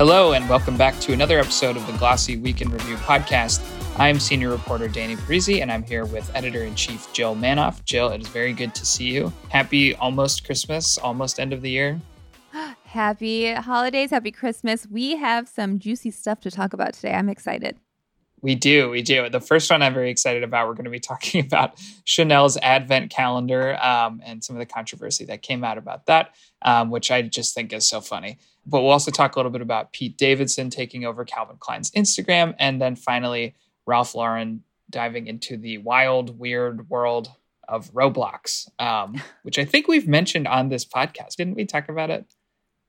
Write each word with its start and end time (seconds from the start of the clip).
Hello, 0.00 0.32
and 0.32 0.48
welcome 0.48 0.78
back 0.78 0.98
to 1.00 1.12
another 1.12 1.38
episode 1.38 1.76
of 1.76 1.86
the 1.86 1.92
Glossy 1.98 2.38
Week 2.38 2.62
in 2.62 2.70
Review 2.70 2.96
podcast. 2.96 3.60
I'm 3.98 4.18
senior 4.18 4.48
reporter 4.48 4.88
Danny 4.88 5.14
Parisi, 5.14 5.60
and 5.60 5.70
I'm 5.70 5.82
here 5.82 6.06
with 6.06 6.34
editor 6.34 6.62
in 6.64 6.74
chief 6.74 7.12
Jill 7.12 7.36
Manoff. 7.36 7.84
Jill, 7.84 8.08
it 8.08 8.22
is 8.22 8.28
very 8.28 8.54
good 8.54 8.74
to 8.76 8.86
see 8.86 9.10
you. 9.10 9.30
Happy 9.50 9.94
almost 9.96 10.46
Christmas, 10.46 10.96
almost 10.96 11.38
end 11.38 11.52
of 11.52 11.60
the 11.60 11.68
year. 11.68 12.00
Happy 12.84 13.52
holidays, 13.52 14.08
happy 14.08 14.30
Christmas. 14.30 14.86
We 14.86 15.16
have 15.16 15.46
some 15.46 15.78
juicy 15.78 16.12
stuff 16.12 16.40
to 16.40 16.50
talk 16.50 16.72
about 16.72 16.94
today. 16.94 17.12
I'm 17.12 17.28
excited. 17.28 17.76
We 18.42 18.54
do, 18.54 18.88
we 18.88 19.02
do. 19.02 19.28
The 19.28 19.40
first 19.40 19.70
one 19.70 19.82
I'm 19.82 19.92
very 19.92 20.10
excited 20.10 20.42
about. 20.42 20.66
We're 20.66 20.74
going 20.74 20.84
to 20.84 20.90
be 20.90 21.00
talking 21.00 21.44
about 21.44 21.78
Chanel's 22.04 22.56
Advent 22.58 23.10
calendar 23.10 23.76
um, 23.82 24.20
and 24.24 24.42
some 24.42 24.56
of 24.56 24.60
the 24.60 24.72
controversy 24.72 25.24
that 25.26 25.42
came 25.42 25.64
out 25.64 25.78
about 25.78 26.06
that, 26.06 26.34
um, 26.62 26.90
which 26.90 27.10
I 27.10 27.22
just 27.22 27.54
think 27.54 27.72
is 27.72 27.88
so 27.88 28.00
funny. 28.00 28.38
But 28.66 28.82
we'll 28.82 28.92
also 28.92 29.10
talk 29.10 29.36
a 29.36 29.38
little 29.38 29.52
bit 29.52 29.62
about 29.62 29.92
Pete 29.92 30.16
Davidson 30.16 30.70
taking 30.70 31.04
over 31.04 31.24
Calvin 31.24 31.56
Klein's 31.58 31.90
Instagram. 31.92 32.54
And 32.58 32.80
then 32.80 32.96
finally, 32.96 33.54
Ralph 33.86 34.14
Lauren 34.14 34.62
diving 34.90 35.26
into 35.26 35.56
the 35.56 35.78
wild, 35.78 36.38
weird 36.38 36.88
world 36.90 37.30
of 37.68 37.92
Roblox, 37.92 38.68
um, 38.80 39.22
which 39.42 39.58
I 39.58 39.64
think 39.64 39.88
we've 39.88 40.08
mentioned 40.08 40.46
on 40.46 40.68
this 40.68 40.84
podcast. 40.84 41.36
Didn't 41.36 41.54
we 41.54 41.64
talk 41.64 41.88
about 41.88 42.10
it? 42.10 42.26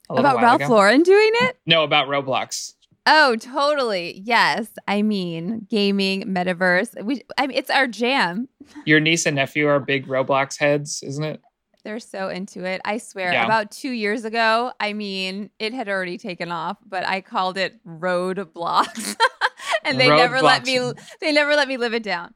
About 0.09 0.41
Ralph 0.41 0.61
ago? 0.61 0.73
Lauren 0.73 1.03
doing 1.03 1.31
it? 1.33 1.57
No, 1.65 1.83
about 1.83 2.07
Roblox. 2.07 2.73
Oh, 3.05 3.35
totally. 3.35 4.21
Yes. 4.23 4.67
I 4.87 5.01
mean, 5.01 5.65
gaming, 5.69 6.23
metaverse. 6.23 7.03
We 7.03 7.23
I 7.37 7.47
mean, 7.47 7.57
it's 7.57 7.69
our 7.69 7.87
jam. 7.87 8.47
Your 8.85 8.99
niece 8.99 9.25
and 9.25 9.35
nephew 9.35 9.67
are 9.67 9.79
big 9.79 10.07
Roblox 10.07 10.59
heads, 10.59 11.01
isn't 11.03 11.23
it? 11.23 11.41
They're 11.83 11.99
so 11.99 12.29
into 12.29 12.63
it. 12.63 12.79
I 12.85 12.99
swear. 12.99 13.33
Yeah. 13.33 13.45
About 13.45 13.71
two 13.71 13.89
years 13.89 14.23
ago, 14.23 14.71
I 14.79 14.93
mean, 14.93 15.49
it 15.57 15.73
had 15.73 15.89
already 15.89 16.19
taken 16.19 16.51
off, 16.51 16.77
but 16.85 17.07
I 17.07 17.21
called 17.21 17.57
it 17.57 17.83
roadblocks. 17.83 19.15
and 19.83 19.99
they 19.99 20.09
Road 20.09 20.17
never 20.17 20.39
blocks. 20.39 20.67
let 20.67 20.85
me 20.85 20.93
they 21.19 21.31
never 21.31 21.55
let 21.55 21.67
me 21.67 21.77
live 21.77 21.95
it 21.95 22.03
down. 22.03 22.33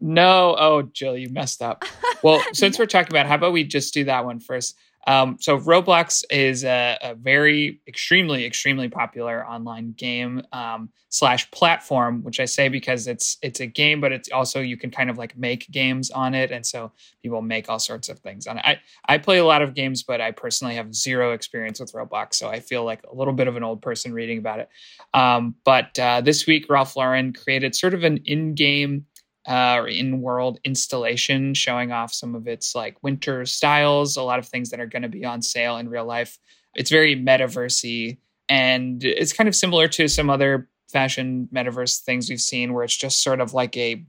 No, 0.00 0.56
oh 0.58 0.82
Jill, 0.82 1.16
you 1.16 1.30
messed 1.30 1.62
up. 1.62 1.84
Well, 2.22 2.42
since 2.52 2.78
we're 2.78 2.86
talking 2.86 3.12
about, 3.12 3.26
how 3.26 3.34
about 3.34 3.52
we 3.52 3.64
just 3.64 3.94
do 3.94 4.04
that 4.04 4.24
one 4.24 4.40
first? 4.40 4.76
Um, 5.06 5.36
so 5.40 5.58
Roblox 5.58 6.24
is 6.30 6.64
a, 6.64 6.98
a, 7.00 7.14
very 7.14 7.80
extremely 7.86 8.44
extremely 8.44 8.88
popular 8.88 9.46
online 9.46 9.92
game 9.96 10.42
um, 10.52 10.90
slash 11.10 11.48
platform, 11.52 12.24
which 12.24 12.40
I 12.40 12.44
say 12.44 12.68
because 12.68 13.06
it's 13.06 13.38
it's 13.40 13.60
a 13.60 13.66
game, 13.66 14.00
but 14.00 14.10
it's 14.10 14.30
also 14.32 14.60
you 14.60 14.76
can 14.76 14.90
kind 14.90 15.08
of 15.08 15.16
like 15.16 15.38
make 15.38 15.70
games 15.70 16.10
on 16.10 16.34
it, 16.34 16.50
and 16.50 16.66
so 16.66 16.90
people 17.22 17.40
make 17.40 17.68
all 17.68 17.78
sorts 17.78 18.08
of 18.08 18.18
things 18.18 18.48
on 18.48 18.58
it. 18.58 18.64
I 18.64 18.80
I 19.06 19.18
play 19.18 19.38
a 19.38 19.44
lot 19.44 19.62
of 19.62 19.74
games, 19.74 20.02
but 20.02 20.20
I 20.20 20.32
personally 20.32 20.74
have 20.74 20.92
zero 20.92 21.32
experience 21.32 21.78
with 21.78 21.92
Roblox, 21.92 22.34
so 22.34 22.48
I 22.48 22.58
feel 22.58 22.84
like 22.84 23.02
a 23.08 23.14
little 23.14 23.34
bit 23.34 23.46
of 23.46 23.56
an 23.56 23.62
old 23.62 23.82
person 23.82 24.12
reading 24.12 24.38
about 24.38 24.58
it. 24.58 24.68
Um, 25.14 25.54
but 25.64 25.96
uh, 26.00 26.20
this 26.20 26.48
week, 26.48 26.66
Ralph 26.68 26.96
Lauren 26.96 27.32
created 27.32 27.76
sort 27.76 27.94
of 27.94 28.02
an 28.02 28.18
in-game 28.24 29.06
uh, 29.46 29.76
or 29.78 29.88
in-world 29.88 30.58
installation 30.64 31.54
showing 31.54 31.92
off 31.92 32.12
some 32.12 32.34
of 32.34 32.48
its 32.48 32.74
like 32.74 33.02
winter 33.02 33.46
styles, 33.46 34.16
a 34.16 34.22
lot 34.22 34.38
of 34.38 34.46
things 34.46 34.70
that 34.70 34.80
are 34.80 34.86
going 34.86 35.02
to 35.02 35.08
be 35.08 35.24
on 35.24 35.42
sale 35.42 35.76
in 35.76 35.88
real 35.88 36.04
life. 36.04 36.38
It's 36.74 36.90
very 36.90 37.16
metaversey, 37.16 38.18
and 38.48 39.02
it's 39.04 39.32
kind 39.32 39.48
of 39.48 39.54
similar 39.54 39.88
to 39.88 40.08
some 40.08 40.30
other 40.30 40.68
fashion 40.88 41.48
metaverse 41.52 42.00
things 42.00 42.28
we've 42.28 42.40
seen, 42.40 42.72
where 42.72 42.84
it's 42.84 42.96
just 42.96 43.22
sort 43.22 43.40
of 43.40 43.54
like 43.54 43.76
a 43.76 44.04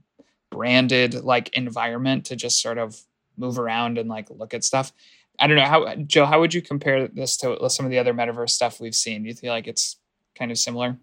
branded 0.50 1.14
like 1.14 1.50
environment 1.50 2.26
to 2.26 2.36
just 2.36 2.60
sort 2.60 2.78
of 2.78 2.98
move 3.36 3.58
around 3.58 3.98
and 3.98 4.08
like 4.08 4.28
look 4.30 4.54
at 4.54 4.64
stuff. 4.64 4.92
I 5.38 5.46
don't 5.46 5.56
know 5.56 5.64
how 5.64 5.94
Joe. 5.94 6.26
How 6.26 6.40
would 6.40 6.52
you 6.52 6.62
compare 6.62 7.06
this 7.06 7.36
to 7.38 7.70
some 7.70 7.86
of 7.86 7.90
the 7.90 7.98
other 7.98 8.12
metaverse 8.12 8.50
stuff 8.50 8.80
we've 8.80 8.94
seen? 8.94 9.22
Do 9.22 9.28
you 9.28 9.34
feel 9.34 9.52
like 9.52 9.68
it's 9.68 9.96
kind 10.34 10.50
of 10.50 10.58
similar? 10.58 10.96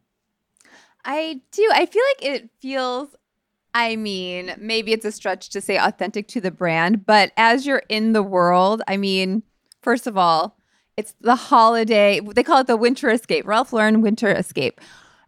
I 1.05 1.42
do. 1.52 1.70
I 1.73 1.86
feel 1.86 2.04
like 2.17 2.33
it 2.33 2.49
feels 2.60 3.15
I 3.75 3.97
mean, 3.97 4.55
maybe 4.58 4.93
it's 4.93 5.03
a 5.03 5.11
stretch 5.11 5.49
to 5.49 5.59
say 5.59 5.77
authentic 5.77 6.30
to 6.30 6.39
the 6.39 6.49
brand, 6.49 7.05
but 7.05 7.33
as 7.36 7.67
you're 7.67 7.83
in 7.89 8.13
the 8.13 8.23
world, 8.23 8.81
I 8.87 8.95
mean, 8.95 9.43
first 9.81 10.08
of 10.08 10.17
all, 10.17 10.58
it's 10.95 11.13
the 11.19 11.36
holiday. 11.36 12.21
They 12.21 12.41
call 12.41 12.61
it 12.61 12.67
the 12.67 12.77
winter 12.77 13.09
escape, 13.09 13.45
Ralph 13.45 13.73
Lauren 13.73 13.99
winter 13.99 14.31
escape. 14.31 14.80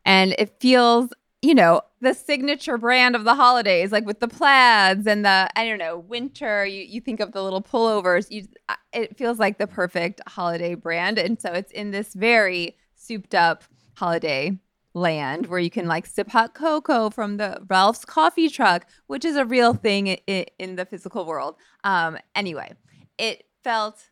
And 0.05 0.33
it 0.37 0.61
feels, 0.61 1.09
you 1.41 1.53
know, 1.53 1.81
the 1.99 2.13
signature 2.13 2.77
brand 2.77 3.17
of 3.17 3.25
the 3.25 3.35
holidays, 3.35 3.91
like 3.91 4.05
with 4.05 4.21
the 4.21 4.29
plaids 4.29 5.05
and 5.05 5.25
the, 5.25 5.49
I 5.53 5.65
don't 5.65 5.77
know, 5.77 5.97
winter. 5.97 6.65
You, 6.65 6.83
you 6.83 7.01
think 7.01 7.19
of 7.19 7.33
the 7.33 7.43
little 7.43 7.61
pullovers. 7.61 8.31
You, 8.31 8.47
uh, 8.69 8.75
it 8.93 9.17
feels 9.17 9.39
like 9.39 9.57
the 9.57 9.67
perfect 9.67 10.21
holiday 10.25 10.73
brand. 10.73 11.17
And 11.17 11.41
so 11.41 11.51
it's 11.51 11.73
in 11.73 11.91
this 11.91 12.13
very 12.13 12.77
souped 12.95 13.35
up 13.35 13.65
holiday 13.95 14.57
land 14.97 15.47
where 15.47 15.59
you 15.59 15.69
can 15.69 15.87
like 15.87 16.05
sip 16.05 16.29
hot 16.29 16.53
cocoa 16.53 17.09
from 17.09 17.37
the 17.37 17.61
Ralph's 17.69 18.05
coffee 18.05 18.49
truck, 18.49 18.85
which 19.07 19.23
is 19.23 19.35
a 19.35 19.45
real 19.45 19.73
thing 19.73 20.07
in, 20.07 20.75
the 20.75 20.85
physical 20.85 21.25
world. 21.25 21.55
Um, 21.83 22.17
anyway, 22.35 22.73
it 23.17 23.45
felt 23.63 24.09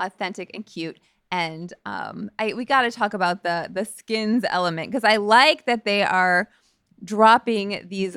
authentic 0.00 0.50
and 0.54 0.64
cute. 0.64 0.98
And 1.30 1.72
um, 1.84 2.30
I, 2.38 2.54
we 2.54 2.64
got 2.64 2.82
to 2.82 2.90
talk 2.90 3.14
about 3.14 3.42
the 3.42 3.68
the 3.72 3.84
skins 3.84 4.44
element 4.48 4.90
because 4.90 5.04
I 5.04 5.16
like 5.16 5.66
that 5.66 5.84
they 5.84 6.02
are 6.02 6.48
dropping 7.02 7.86
these 7.88 8.16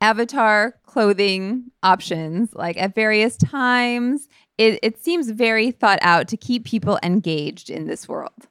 avatar 0.00 0.74
clothing 0.84 1.70
options 1.82 2.52
like 2.54 2.76
at 2.76 2.94
various 2.94 3.36
times. 3.36 4.28
It, 4.58 4.78
it 4.82 5.02
seems 5.02 5.30
very 5.30 5.70
thought 5.70 5.98
out 6.02 6.28
to 6.28 6.36
keep 6.36 6.64
people 6.64 6.98
engaged 7.02 7.70
in 7.70 7.86
this 7.86 8.08
world. 8.08 8.48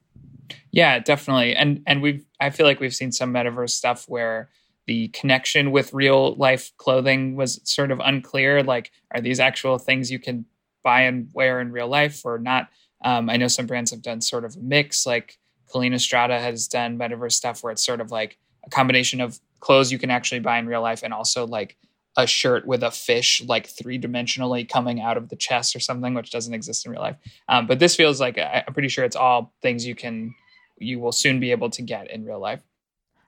Yeah, 0.71 0.99
definitely. 0.99 1.55
And 1.55 1.83
and 1.85 2.01
we've 2.01 2.25
I 2.39 2.49
feel 2.49 2.65
like 2.65 2.79
we've 2.79 2.95
seen 2.95 3.11
some 3.11 3.33
metaverse 3.33 3.71
stuff 3.71 4.05
where 4.07 4.49
the 4.87 5.09
connection 5.09 5.71
with 5.71 5.93
real 5.93 6.35
life 6.35 6.71
clothing 6.77 7.35
was 7.35 7.61
sort 7.63 7.91
of 7.91 7.99
unclear. 8.03 8.63
Like, 8.63 8.91
are 9.13 9.21
these 9.21 9.39
actual 9.39 9.77
things 9.77 10.09
you 10.11 10.19
can 10.19 10.45
buy 10.83 11.01
and 11.01 11.29
wear 11.33 11.59
in 11.61 11.71
real 11.71 11.87
life 11.87 12.21
or 12.25 12.39
not? 12.39 12.69
Um, 13.03 13.29
I 13.29 13.37
know 13.37 13.47
some 13.47 13.67
brands 13.67 13.91
have 13.91 14.01
done 14.01 14.21
sort 14.21 14.45
of 14.45 14.55
a 14.55 14.59
mix. 14.59 15.05
Like 15.05 15.37
Collina 15.69 15.99
Strada 15.99 16.39
has 16.39 16.67
done 16.67 16.97
metaverse 16.97 17.33
stuff 17.33 17.63
where 17.63 17.71
it's 17.71 17.85
sort 17.85 18.01
of 18.01 18.11
like 18.11 18.37
a 18.65 18.69
combination 18.69 19.21
of 19.21 19.39
clothes 19.59 19.91
you 19.91 19.99
can 19.99 20.09
actually 20.09 20.39
buy 20.39 20.57
in 20.57 20.67
real 20.67 20.81
life 20.81 21.03
and 21.03 21.13
also 21.13 21.45
like 21.45 21.77
a 22.17 22.27
shirt 22.27 22.65
with 22.65 22.83
a 22.83 22.91
fish 22.91 23.41
like 23.47 23.67
three 23.67 23.97
dimensionally 23.97 24.67
coming 24.67 24.99
out 25.01 25.15
of 25.17 25.29
the 25.29 25.35
chest 25.35 25.75
or 25.75 25.79
something, 25.79 26.13
which 26.13 26.31
doesn't 26.31 26.53
exist 26.53 26.85
in 26.85 26.91
real 26.91 27.01
life. 27.01 27.17
Um, 27.47 27.67
but 27.67 27.79
this 27.79 27.95
feels 27.95 28.19
like 28.19 28.37
I'm 28.37 28.73
pretty 28.73 28.89
sure 28.89 29.03
it's 29.05 29.15
all 29.15 29.53
things 29.61 29.85
you 29.85 29.95
can 29.95 30.33
you 30.81 30.99
will 30.99 31.11
soon 31.11 31.39
be 31.39 31.51
able 31.51 31.69
to 31.71 31.81
get 31.81 32.09
in 32.09 32.25
real 32.25 32.39
life. 32.39 32.61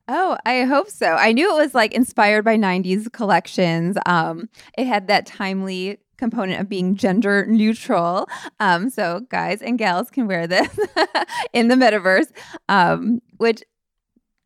Oh, 0.08 0.38
I 0.46 0.64
hope 0.64 0.90
so. 0.90 1.14
I 1.14 1.32
knew 1.32 1.50
it 1.50 1.62
was 1.62 1.74
like 1.74 1.94
inspired 1.94 2.44
by 2.44 2.58
90s 2.58 3.12
collections. 3.12 3.98
Um, 4.06 4.50
it 4.78 4.86
had 4.86 5.08
that 5.08 5.26
timely 5.26 6.00
component 6.18 6.60
of 6.60 6.70
being 6.70 6.96
gender 6.96 7.46
neutral. 7.46 8.28
Um, 8.60 8.90
so 8.90 9.22
guys 9.30 9.62
and 9.62 9.78
gals 9.78 10.10
can 10.10 10.28
wear 10.28 10.46
this 10.46 10.78
in 11.54 11.70
the 11.70 11.76
metaverse, 11.76 12.32
um, 12.68 13.22
which 13.38 13.64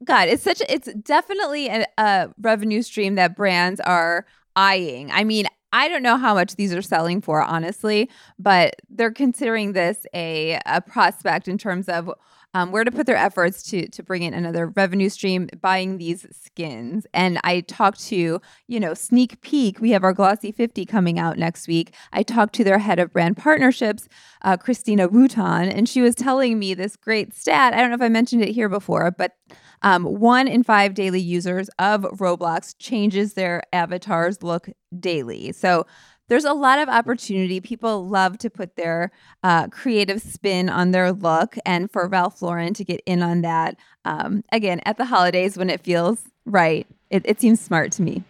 God, 0.04 0.28
it's 0.28 0.44
such 0.44 0.62
a, 0.62 0.72
it's 0.72 0.94
definitely 0.94 1.68
a, 1.68 1.86
a 1.98 2.30
revenue 2.40 2.84
stream 2.84 3.16
that 3.16 3.36
brands 3.36 3.80
are 3.80 4.28
eyeing. 4.56 5.12
I 5.12 5.24
mean, 5.24 5.48
I 5.74 5.88
don't 5.88 6.04
know 6.04 6.18
how 6.18 6.34
much 6.34 6.56
these 6.56 6.74
are 6.74 6.82
selling 6.82 7.20
for, 7.20 7.42
honestly, 7.42 8.10
but 8.40 8.76
they're 8.90 9.12
considering 9.12 9.74
this 9.74 10.06
a, 10.14 10.60
a 10.66 10.82
prospect 10.82 11.48
in 11.48 11.58
terms 11.58 11.90
of 11.90 12.12
um, 12.54 12.72
where 12.72 12.84
to 12.84 12.92
put 12.92 13.06
their 13.06 13.18
efforts 13.18 13.62
to 13.64 13.88
to 13.90 14.04
bring 14.04 14.24
in 14.24 14.34
another 14.34 14.68
revenue 14.68 15.10
stream 15.10 15.48
buying 15.62 15.98
these 15.98 16.26
skins. 16.32 17.06
And 17.14 17.40
I 17.44 17.62
talked 17.62 18.00
to, 18.06 18.42
you 18.68 18.80
know, 18.80 18.94
sneak 18.94 19.42
peek. 19.42 19.80
We 19.80 19.92
have 19.92 20.04
our 20.04 20.14
Glossy 20.14 20.52
50 20.52 20.86
coming 20.86 21.20
out 21.20 21.38
next 21.38 21.68
week. 21.68 21.94
I 22.14 22.24
talked 22.24 22.56
to 22.56 22.64
their 22.64 22.80
head 22.80 23.00
of 23.00 23.14
brand 23.14 23.38
partnerships, 23.38 24.08
uh, 24.44 24.58
Christina 24.58 25.08
Wootton, 25.08 25.70
and 25.70 25.88
she 25.88 26.02
was 26.02 26.16
telling 26.16 26.58
me 26.58 26.74
this 26.74 26.96
great 26.96 27.34
stat. 27.34 27.74
I 27.74 27.78
don't 27.78 27.90
know 27.90 27.96
if 27.96 28.02
I 28.02 28.10
mentioned 28.10 28.44
it 28.44 28.50
here 28.50 28.70
before, 28.70 29.12
but 29.12 29.34
um, 29.82 30.04
one 30.04 30.48
in 30.48 30.64
five 30.64 30.94
daily 30.94 31.22
users 31.22 31.70
of 31.80 32.02
Roblox 32.02 32.76
changes 32.80 33.34
their 33.34 33.62
avatar's 33.72 34.42
look 34.42 34.70
daily. 35.00 35.52
So 35.52 35.86
there's 36.28 36.46
a 36.46 36.54
lot 36.54 36.80
of 36.80 36.90
opportunity. 36.90 37.62
People 37.62 38.08
love 38.08 38.38
to 38.40 38.50
put 38.50 38.76
their 38.76 39.12
uh, 39.44 39.68
creative 39.68 40.22
spin 40.22 40.70
on 40.70 40.92
their 40.92 41.12
look, 41.12 41.56
and 41.66 41.92
for 41.92 42.08
Ralph 42.08 42.42
Lauren 42.42 42.74
to 42.76 42.84
get 42.84 43.02
in 43.06 43.24
on 43.24 43.42
that 43.42 43.78
um, 44.06 44.44
again 44.52 44.82
at 44.86 44.98
the 44.98 45.06
holidays 45.06 45.58
when 45.58 45.70
it 45.70 45.82
feels 45.82 46.24
right, 46.46 46.88
it, 47.10 47.24
it 47.26 47.42
seems 47.42 47.62
smart 47.62 47.92
to 47.94 48.02
me. 48.02 48.24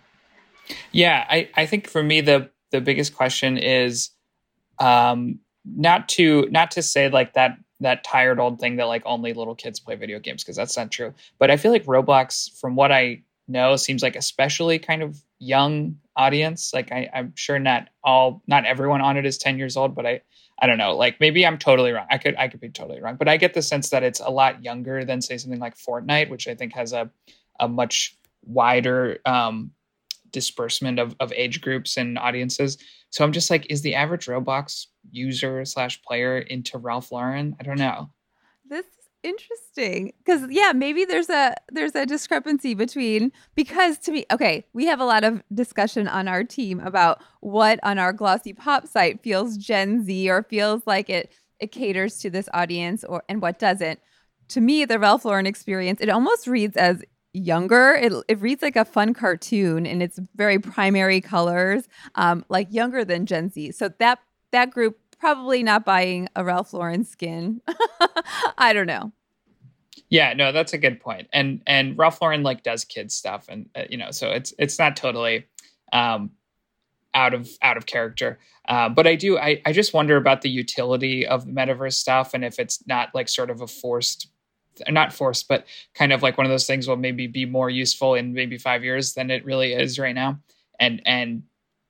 Yeah, 0.92 1.26
I, 1.30 1.50
I 1.56 1.66
think 1.66 1.90
for 1.90 2.04
me 2.04 2.22
the 2.22 2.50
the 2.72 2.82
biggest 2.82 3.16
question 3.16 3.58
is 3.58 4.12
um, 4.80 5.40
not 5.66 6.10
to 6.10 6.48
not 6.52 6.72
to 6.72 6.82
say 6.82 7.10
like 7.10 7.34
that 7.34 7.58
that 7.80 8.04
tired 8.04 8.40
old 8.40 8.60
thing 8.60 8.78
that 8.78 8.86
like 8.86 9.04
only 9.06 9.34
little 9.34 9.56
kids 9.56 9.80
play 9.80 9.96
video 9.96 10.20
games 10.20 10.44
because 10.44 10.56
that's 10.56 10.78
not 10.78 10.92
true. 10.92 11.14
But 11.40 11.52
I 11.52 11.58
feel 11.58 11.72
like 11.72 11.86
Roblox, 11.86 12.60
from 12.60 12.76
what 12.76 12.92
I 12.92 13.24
know, 13.48 13.76
seems 13.76 14.04
like 14.04 14.16
especially 14.16 14.80
kind 14.80 15.02
of 15.02 15.22
young 15.40 15.98
audience. 16.16 16.74
Like 16.74 16.92
I, 16.92 17.10
I'm 17.14 17.34
sure 17.36 17.60
not 17.60 17.90
all, 18.04 18.42
not 18.48 18.66
everyone 18.66 19.02
on 19.02 19.18
it 19.18 19.26
is 19.26 19.38
10 19.38 19.58
years 19.58 19.78
old, 19.78 19.96
but 19.96 20.06
I, 20.06 20.22
I 20.60 20.68
don't 20.68 20.78
know. 20.78 20.96
Like 20.96 21.20
maybe 21.20 21.46
I'm 21.46 21.58
totally 21.58 21.92
wrong. 21.92 22.08
I 22.10 22.18
could, 22.18 22.36
I 22.38 22.48
could 22.48 22.60
be 22.60 22.70
totally 22.70 23.02
wrong, 23.02 23.16
but 23.16 23.28
I 23.28 23.38
get 23.38 23.54
the 23.54 23.62
sense 23.62 23.90
that 23.92 24.04
it's 24.04 24.20
a 24.20 24.30
lot 24.30 24.64
younger 24.64 25.06
than 25.06 25.22
say 25.22 25.38
something 25.38 25.60
like 25.60 25.78
Fortnite, 25.78 26.30
which 26.30 26.48
I 26.48 26.56
think 26.56 26.74
has 26.74 26.94
a, 26.94 27.10
a 27.60 27.68
much 27.68 28.18
wider 28.44 29.20
um, 29.26 29.72
disbursement 30.32 31.00
of, 31.00 31.16
of 31.20 31.32
age 31.34 31.62
groups 31.62 31.98
and 31.98 32.18
audiences. 32.18 32.78
So 33.10 33.24
I'm 33.24 33.32
just 33.32 33.50
like, 33.50 33.68
is 33.70 33.82
the 33.82 33.96
average 33.96 34.26
Roblox 34.26 34.88
user 35.12 35.64
slash 35.66 36.02
player 36.02 36.40
into 36.40 36.78
Ralph 36.78 37.12
Lauren? 37.12 37.56
I 37.60 37.64
don't 37.64 37.80
know. 37.80 38.10
This 38.70 38.86
interesting. 39.28 40.14
Because 40.18 40.50
yeah 40.50 40.72
maybe 40.74 41.06
there's 41.06 41.30
a 41.30 41.54
there's 41.72 41.96
a 41.96 42.06
discrepancy 42.06 42.74
between 42.74 43.32
because 43.56 43.98
to 44.00 44.12
me 44.12 44.26
okay 44.32 44.66
we 44.74 44.86
have 44.86 45.00
a 45.00 45.06
lot 45.06 45.24
of 45.24 45.42
discussion 45.54 46.08
on 46.08 46.28
our 46.28 46.44
team 46.44 46.80
about 46.80 47.22
what 47.42 47.80
on 47.84 48.00
our 48.00 48.14
glossy 48.14 48.54
pop 48.54 48.88
site 48.88 49.22
feels 49.22 49.58
gen 49.58 50.04
z 50.04 50.30
or 50.30 50.44
feels 50.44 50.82
like 50.86 51.10
it 51.10 51.32
it 51.60 51.72
caters 51.72 52.18
to 52.20 52.30
this 52.30 52.48
audience 52.54 53.04
or 53.04 53.24
and 53.30 53.42
what 53.42 53.60
doesn't. 53.60 54.00
To 54.50 54.62
me 54.62 54.86
the 54.86 55.00
ralph 55.00 55.26
lauren 55.26 55.46
experience 55.46 56.02
it 56.02 56.10
almost 56.10 56.48
reads 56.48 56.78
as 56.78 57.04
younger. 57.34 57.94
It, 57.94 58.14
it 58.28 58.42
reads 58.42 58.64
like 58.64 58.76
a 58.76 58.86
fun 58.86 59.14
cartoon 59.14 59.86
and 59.86 60.02
it's 60.02 60.20
very 60.36 60.60
primary 60.60 61.22
colors 61.22 61.88
um 62.16 62.46
like 62.50 62.68
younger 62.72 63.04
than 63.06 63.26
gen 63.26 63.50
z. 63.52 63.72
So 63.72 63.90
that 64.00 64.20
that 64.52 64.72
group 64.72 64.98
probably 65.20 65.64
not 65.64 65.86
buying 65.86 66.28
a 66.36 66.44
Ralph 66.44 66.74
Lauren 66.74 67.04
skin. 67.04 67.62
I 68.58 68.74
don't 68.74 68.88
know. 68.88 69.12
Yeah, 70.10 70.34
no, 70.34 70.52
that's 70.52 70.74
a 70.74 70.78
good 70.78 71.00
point. 71.00 71.28
And 71.34 71.62
and 71.68 71.98
Ralph 71.98 72.22
Lauren 72.22 72.44
like 72.44 72.64
does 72.64 72.86
kids 72.86 73.14
stuff, 73.14 73.48
and 73.50 73.70
uh, 73.76 73.84
you 73.90 73.98
know, 73.98 74.12
so 74.12 74.30
it's 74.30 74.54
it's 74.58 74.80
not 74.80 74.96
totally 74.96 75.48
um, 75.92 76.32
out 77.14 77.34
of 77.34 77.50
out 77.62 77.78
of 77.78 77.86
character. 77.86 78.40
Uh, 78.68 78.90
but 78.90 79.06
I 79.08 79.16
do, 79.16 79.38
I 79.38 79.62
I 79.66 79.74
just 79.74 79.94
wonder 79.94 80.16
about 80.16 80.42
the 80.42 80.50
utility 80.50 81.26
of 81.26 81.46
the 81.46 81.52
metaverse 81.52 81.94
stuff, 81.94 82.34
and 82.34 82.46
if 82.46 82.60
it's 82.60 82.86
not 82.88 83.14
like 83.14 83.28
sort 83.28 83.50
of 83.50 83.62
a 83.62 83.68
forced, 83.68 84.28
not 84.88 85.12
forced, 85.12 85.48
but 85.48 85.66
kind 85.94 86.14
of 86.14 86.24
like 86.24 86.38
one 86.38 86.46
of 86.46 86.52
those 86.52 86.68
things 86.68 86.88
will 86.88 86.98
maybe 86.98 87.28
be 87.28 87.46
more 87.46 87.70
useful 87.70 88.16
in 88.16 88.34
maybe 88.34 88.58
five 88.58 88.84
years 88.84 89.14
than 89.14 89.30
it 89.30 89.44
really 89.44 89.74
is 89.74 90.00
right 90.00 90.16
now. 90.16 90.40
And 90.80 91.02
and 91.06 91.44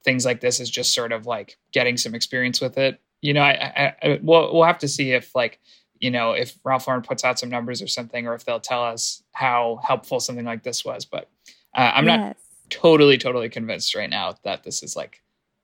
things 0.03 0.25
like 0.25 0.39
this 0.39 0.59
is 0.59 0.69
just 0.69 0.93
sort 0.93 1.11
of 1.11 1.25
like 1.27 1.57
getting 1.71 1.97
some 1.97 2.15
experience 2.15 2.61
with 2.61 2.77
it. 2.77 2.99
You 3.21 3.33
know, 3.33 3.41
I, 3.41 3.51
I, 3.51 3.95
I 4.03 4.19
we'll 4.21 4.53
we'll 4.53 4.63
have 4.63 4.79
to 4.79 4.87
see 4.87 5.11
if 5.11 5.33
like 5.35 5.59
you 5.99 6.11
know, 6.11 6.33
if 6.33 6.57
Ralph 6.63 6.87
Lauren 6.87 7.01
puts 7.01 7.23
out 7.23 7.39
some 7.39 7.49
numbers 7.49 7.81
or 7.81 7.87
something, 7.87 8.27
or 8.27 8.35
if 8.35 8.45
they'll 8.45 8.59
tell 8.59 8.83
us 8.83 9.23
how 9.31 9.79
helpful 9.83 10.19
something 10.19 10.45
like 10.45 10.63
this 10.63 10.85
was. 10.85 11.05
But 11.05 11.29
uh, 11.75 11.91
I'm 11.93 12.05
yes. 12.05 12.19
not 12.19 12.37
totally, 12.69 13.17
totally 13.17 13.49
convinced 13.49 13.95
right 13.95 14.09
now 14.09 14.35
that 14.43 14.63
this 14.63 14.83
is 14.83 14.95
like, 14.95 15.21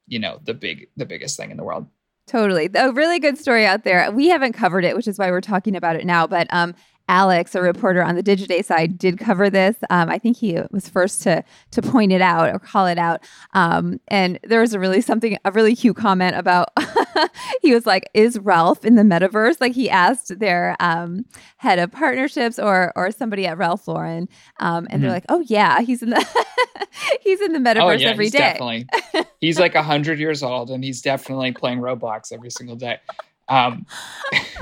you 0.07 0.19
know, 0.19 0.39
the 0.43 0.53
big, 0.53 0.89
the 0.97 1.05
biggest 1.05 1.37
thing 1.37 1.51
in 1.51 1.57
the 1.57 1.63
world. 1.63 1.87
Totally. 2.27 2.69
A 2.75 2.91
really 2.91 3.19
good 3.19 3.37
story 3.37 3.65
out 3.65 3.83
there. 3.83 4.09
We 4.11 4.29
haven't 4.29 4.53
covered 4.53 4.85
it, 4.85 4.95
which 4.95 5.07
is 5.07 5.19
why 5.19 5.29
we're 5.29 5.41
talking 5.41 5.75
about 5.75 5.97
it 5.97 6.05
now. 6.05 6.25
But 6.25 6.47
um, 6.51 6.73
Alex, 7.09 7.53
a 7.53 7.61
reporter 7.61 8.01
on 8.01 8.15
the 8.15 8.23
Digiday 8.23 8.63
side, 8.63 8.97
did 8.97 9.19
cover 9.19 9.49
this. 9.49 9.75
Um, 9.89 10.09
I 10.09 10.17
think 10.17 10.37
he 10.37 10.57
was 10.71 10.87
first 10.87 11.21
to 11.23 11.43
to 11.71 11.81
point 11.81 12.13
it 12.13 12.21
out 12.21 12.53
or 12.53 12.59
call 12.59 12.87
it 12.87 12.97
out. 12.97 13.25
Um, 13.53 13.99
and 14.07 14.39
there 14.43 14.61
was 14.61 14.73
a 14.73 14.79
really 14.79 15.01
something 15.01 15.37
a 15.43 15.51
really 15.51 15.75
cute 15.75 15.97
comment 15.97 16.37
about. 16.37 16.69
he 17.61 17.73
was 17.73 17.85
like, 17.85 18.09
"Is 18.13 18.39
Ralph 18.39 18.85
in 18.85 18.95
the 18.95 19.03
metaverse?" 19.03 19.59
Like 19.59 19.73
he 19.73 19.89
asked 19.89 20.39
their 20.39 20.75
um, 20.79 21.25
head 21.57 21.79
of 21.79 21.91
partnerships 21.91 22.59
or 22.59 22.93
or 22.95 23.11
somebody 23.11 23.45
at 23.45 23.57
Ralph 23.57 23.87
Lauren, 23.87 24.27
um, 24.59 24.77
and 24.77 24.87
mm-hmm. 24.87 25.01
they're 25.01 25.11
like, 25.11 25.25
"Oh 25.29 25.43
yeah, 25.47 25.81
he's 25.81 26.01
in 26.03 26.11
the 26.11 26.45
he's 27.21 27.41
in 27.41 27.53
the 27.53 27.59
metaverse 27.59 27.81
oh, 27.81 27.91
yeah, 27.91 28.09
every 28.09 28.29
day. 28.29 28.39
Definitely, 28.39 28.87
he's 29.39 29.59
like 29.59 29.75
hundred 29.75 30.19
years 30.19 30.43
old, 30.43 30.69
and 30.69 30.83
he's 30.83 31.01
definitely 31.01 31.51
playing 31.51 31.79
Roblox 31.79 32.31
every 32.31 32.51
single 32.51 32.75
day." 32.75 32.97
Um, 33.49 33.85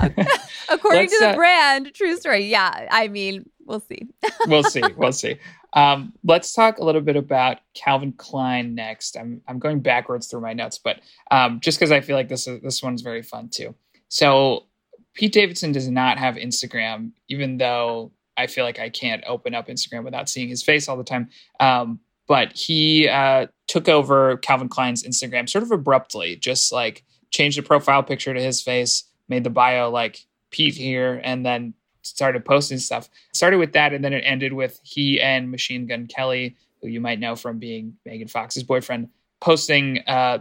According 0.68 1.08
to 1.08 1.18
the 1.20 1.30
uh, 1.30 1.34
brand, 1.34 1.94
true 1.94 2.16
story. 2.16 2.46
Yeah, 2.46 2.88
I 2.90 3.08
mean, 3.08 3.48
we'll 3.66 3.80
see. 3.80 4.08
we'll 4.46 4.64
see. 4.64 4.82
We'll 4.96 5.12
see. 5.12 5.38
Um, 5.74 6.12
let's 6.24 6.52
talk 6.52 6.78
a 6.78 6.84
little 6.84 7.00
bit 7.00 7.16
about 7.16 7.58
Calvin 7.74 8.12
Klein 8.12 8.74
next. 8.74 9.16
I'm 9.16 9.40
I'm 9.48 9.58
going 9.58 9.80
backwards 9.80 10.26
through 10.26 10.42
my 10.42 10.52
notes, 10.52 10.78
but 10.78 11.00
um, 11.30 11.60
just 11.60 11.78
because 11.78 11.92
I 11.92 12.00
feel 12.00 12.16
like 12.16 12.28
this 12.28 12.46
is, 12.46 12.60
this 12.60 12.82
one's 12.82 13.02
very 13.02 13.22
fun 13.22 13.48
too. 13.48 13.74
So 14.08 14.66
Pete 15.14 15.32
Davidson 15.32 15.72
does 15.72 15.88
not 15.88 16.18
have 16.18 16.36
Instagram, 16.36 17.12
even 17.28 17.58
though 17.58 18.12
I 18.36 18.46
feel 18.46 18.64
like 18.64 18.78
I 18.78 18.88
can't 18.88 19.22
open 19.26 19.54
up 19.54 19.68
Instagram 19.68 20.04
without 20.04 20.28
seeing 20.28 20.48
his 20.48 20.62
face 20.62 20.88
all 20.88 20.96
the 20.96 21.04
time. 21.04 21.28
Um, 21.60 22.00
but 22.26 22.52
he 22.52 23.08
uh, 23.08 23.46
took 23.66 23.88
over 23.88 24.36
Calvin 24.38 24.68
Klein's 24.68 25.02
Instagram 25.02 25.48
sort 25.48 25.64
of 25.64 25.70
abruptly, 25.70 26.36
just 26.36 26.72
like 26.72 27.04
changed 27.30 27.58
the 27.58 27.62
profile 27.62 28.02
picture 28.02 28.32
to 28.32 28.40
his 28.42 28.62
face, 28.62 29.04
made 29.28 29.44
the 29.44 29.50
bio 29.50 29.90
like 29.90 30.20
Pete 30.50 30.74
here, 30.74 31.20
and 31.24 31.44
then 31.44 31.74
started 32.02 32.44
posting 32.44 32.78
stuff. 32.78 33.08
Started 33.32 33.58
with 33.58 33.72
that, 33.72 33.92
and 33.92 34.04
then 34.04 34.12
it 34.12 34.22
ended 34.26 34.52
with 34.52 34.80
he 34.82 35.20
and 35.20 35.50
Machine 35.50 35.86
Gun 35.86 36.06
Kelly, 36.06 36.56
who 36.80 36.88
you 36.88 37.00
might 37.00 37.20
know 37.20 37.36
from 37.36 37.58
being 37.58 37.96
Megan 38.04 38.28
Fox's 38.28 38.62
boyfriend, 38.62 39.08
posting 39.40 40.00
uh, 40.06 40.38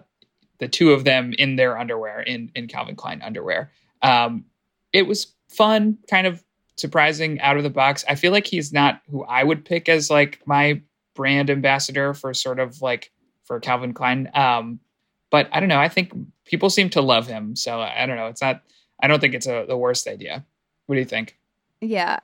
the 0.59 0.67
two 0.67 0.91
of 0.91 1.03
them 1.03 1.33
in 1.37 1.55
their 1.55 1.77
underwear, 1.77 2.21
in 2.21 2.51
in 2.55 2.67
Calvin 2.67 2.95
Klein 2.95 3.21
underwear. 3.21 3.71
Um, 4.01 4.45
it 4.91 5.07
was 5.07 5.33
fun, 5.49 5.97
kind 6.09 6.27
of 6.27 6.43
surprising, 6.77 7.39
out 7.39 7.57
of 7.57 7.63
the 7.63 7.69
box. 7.69 8.03
I 8.07 8.15
feel 8.15 8.31
like 8.31 8.47
he's 8.47 8.73
not 8.73 9.01
who 9.09 9.23
I 9.23 9.43
would 9.43 9.65
pick 9.65 9.87
as 9.87 10.09
like 10.09 10.41
my 10.45 10.81
brand 11.15 11.49
ambassador 11.49 12.13
for 12.13 12.33
sort 12.33 12.59
of 12.59 12.81
like 12.81 13.11
for 13.43 13.59
Calvin 13.59 13.93
Klein. 13.93 14.29
Um, 14.33 14.79
but 15.29 15.49
I 15.51 15.59
don't 15.59 15.69
know. 15.69 15.79
I 15.79 15.89
think 15.89 16.11
people 16.45 16.69
seem 16.69 16.89
to 16.91 17.01
love 17.01 17.27
him, 17.27 17.55
so 17.55 17.79
I 17.79 18.05
don't 18.05 18.17
know. 18.17 18.27
It's 18.27 18.41
not 18.41 18.61
I 19.01 19.07
don't 19.07 19.19
think 19.19 19.33
it's 19.33 19.47
a, 19.47 19.65
the 19.67 19.77
worst 19.77 20.07
idea. 20.07 20.45
What 20.85 20.95
do 20.95 20.99
you 20.99 21.05
think? 21.05 21.37
Yeah. 21.81 22.17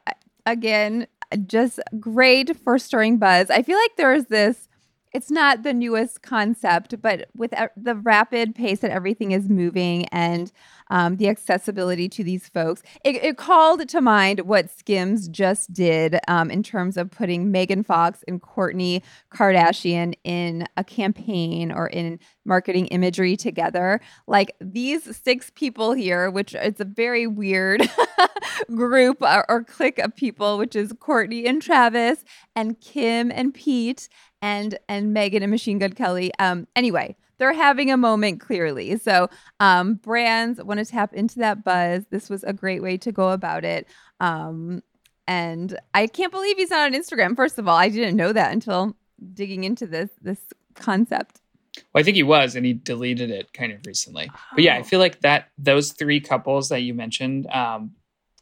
Again, 0.45 1.07
just 1.45 1.79
great 1.99 2.55
for 2.57 2.77
stirring 2.79 3.17
buzz. 3.17 3.49
I 3.49 3.61
feel 3.61 3.77
like 3.77 3.95
there's 3.97 4.25
this, 4.25 4.69
it's 5.13 5.31
not 5.31 5.63
the 5.63 5.73
newest 5.73 6.21
concept, 6.21 7.01
but 7.01 7.27
with 7.35 7.53
the 7.75 7.95
rapid 7.95 8.55
pace 8.55 8.79
that 8.79 8.91
everything 8.91 9.31
is 9.31 9.49
moving 9.49 10.05
and 10.05 10.51
um, 10.89 11.17
the 11.17 11.27
accessibility 11.27 12.09
to 12.09 12.23
these 12.23 12.47
folks. 12.49 12.81
It, 13.03 13.23
it, 13.23 13.37
called 13.37 13.87
to 13.87 14.01
mind 14.01 14.41
what 14.41 14.69
Skims 14.69 15.27
just 15.27 15.71
did 15.71 16.19
um, 16.27 16.49
in 16.49 16.63
terms 16.63 16.97
of 16.97 17.11
putting 17.11 17.51
Megan 17.51 17.83
Fox 17.83 18.23
and 18.27 18.41
Kourtney 18.41 19.03
Kardashian 19.31 20.15
in 20.23 20.67
a 20.75 20.83
campaign 20.83 21.71
or 21.71 21.87
in 21.87 22.19
marketing 22.45 22.87
imagery 22.87 23.37
together. 23.37 24.01
Like 24.27 24.53
these 24.59 25.15
six 25.15 25.51
people 25.53 25.93
here, 25.93 26.31
which 26.31 26.55
is 26.55 26.79
a 26.79 26.85
very 26.85 27.27
weird 27.27 27.87
group 28.75 29.21
or, 29.21 29.45
or 29.49 29.63
clique 29.63 29.99
of 29.99 30.15
people, 30.15 30.57
which 30.57 30.75
is 30.75 30.93
Kourtney 30.93 31.47
and 31.47 31.61
Travis 31.61 32.23
and 32.55 32.79
Kim 32.79 33.31
and 33.31 33.53
Pete 33.53 34.09
and 34.41 34.77
and 34.87 35.13
Megan 35.13 35.43
and 35.43 35.51
Machine 35.51 35.79
Gun 35.79 35.93
Kelly. 35.93 36.31
Um, 36.39 36.67
anyway, 36.75 37.15
they're 37.37 37.53
having 37.53 37.91
a 37.91 37.97
moment 37.97 38.39
clearly. 38.39 38.97
So 38.97 39.29
um, 39.59 39.95
brands 39.95 40.63
want 40.63 40.79
to 40.79 40.85
tap 40.85 41.13
into 41.13 41.39
that 41.39 41.63
buzz. 41.63 42.05
This 42.09 42.29
was 42.29 42.43
a 42.43 42.53
great 42.53 42.81
way 42.81 42.97
to 42.97 43.11
go 43.11 43.29
about 43.29 43.63
it. 43.63 43.87
Um, 44.19 44.81
and 45.27 45.77
I 45.93 46.07
can't 46.07 46.31
believe 46.31 46.57
he's 46.57 46.69
not 46.69 46.93
on 46.93 46.99
Instagram. 46.99 47.35
First 47.35 47.59
of 47.59 47.67
all, 47.67 47.75
I 47.75 47.89
didn't 47.89 48.15
know 48.15 48.33
that 48.33 48.53
until 48.53 48.95
digging 49.33 49.63
into 49.63 49.85
this 49.85 50.09
this 50.21 50.39
concept. 50.75 51.41
Well, 51.93 52.01
I 52.01 52.03
think 52.03 52.15
he 52.15 52.23
was, 52.23 52.55
and 52.55 52.65
he 52.65 52.73
deleted 52.73 53.29
it 53.29 53.53
kind 53.53 53.71
of 53.71 53.85
recently. 53.85 54.29
Oh. 54.33 54.39
But 54.55 54.63
yeah, 54.63 54.77
I 54.77 54.83
feel 54.83 54.99
like 54.99 55.21
that 55.21 55.49
those 55.57 55.91
three 55.91 56.19
couples 56.19 56.69
that 56.69 56.81
you 56.81 56.93
mentioned, 56.93 57.47
um, 57.47 57.91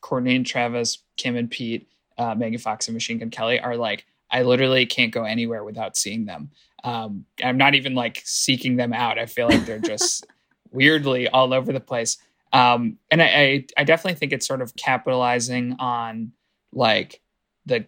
Kourtney 0.02 0.36
and 0.36 0.46
Travis, 0.46 1.00
Kim 1.18 1.36
and 1.36 1.50
Pete, 1.50 1.88
uh, 2.18 2.36
Megan 2.36 2.60
Fox 2.60 2.88
and 2.88 2.94
Machine 2.94 3.18
Gun 3.18 3.30
Kelly, 3.32 3.60
are 3.60 3.75
like 3.75 4.06
I 4.32 4.44
literally 4.44 4.86
can't 4.86 5.12
go 5.12 5.24
anywhere 5.24 5.64
without 5.64 5.98
seeing 5.98 6.25
them. 6.25 6.52
Um, 6.86 7.25
I'm 7.44 7.58
not 7.58 7.74
even 7.74 7.96
like 7.96 8.22
seeking 8.24 8.75
them 8.75 8.94
out. 8.94 9.18
I 9.18 9.25
feel 9.25 9.50
like 9.50 9.65
they're 9.65 9.80
just 9.80 10.27
weirdly 10.72 11.27
all 11.27 11.51
over 11.51 11.74
the 11.74 11.80
place. 11.80 12.18
Um, 12.54 13.00
and 13.10 13.24
I, 13.24 13.25
I, 13.25 13.65
I 13.77 13.84
definitely 13.84 14.20
think 14.20 14.32
it's 14.32 14.48
sort 14.48 14.62
of 14.62 14.75
capitalizing 14.75 15.75
on 15.80 16.32
like 16.72 17.22
the 17.65 17.86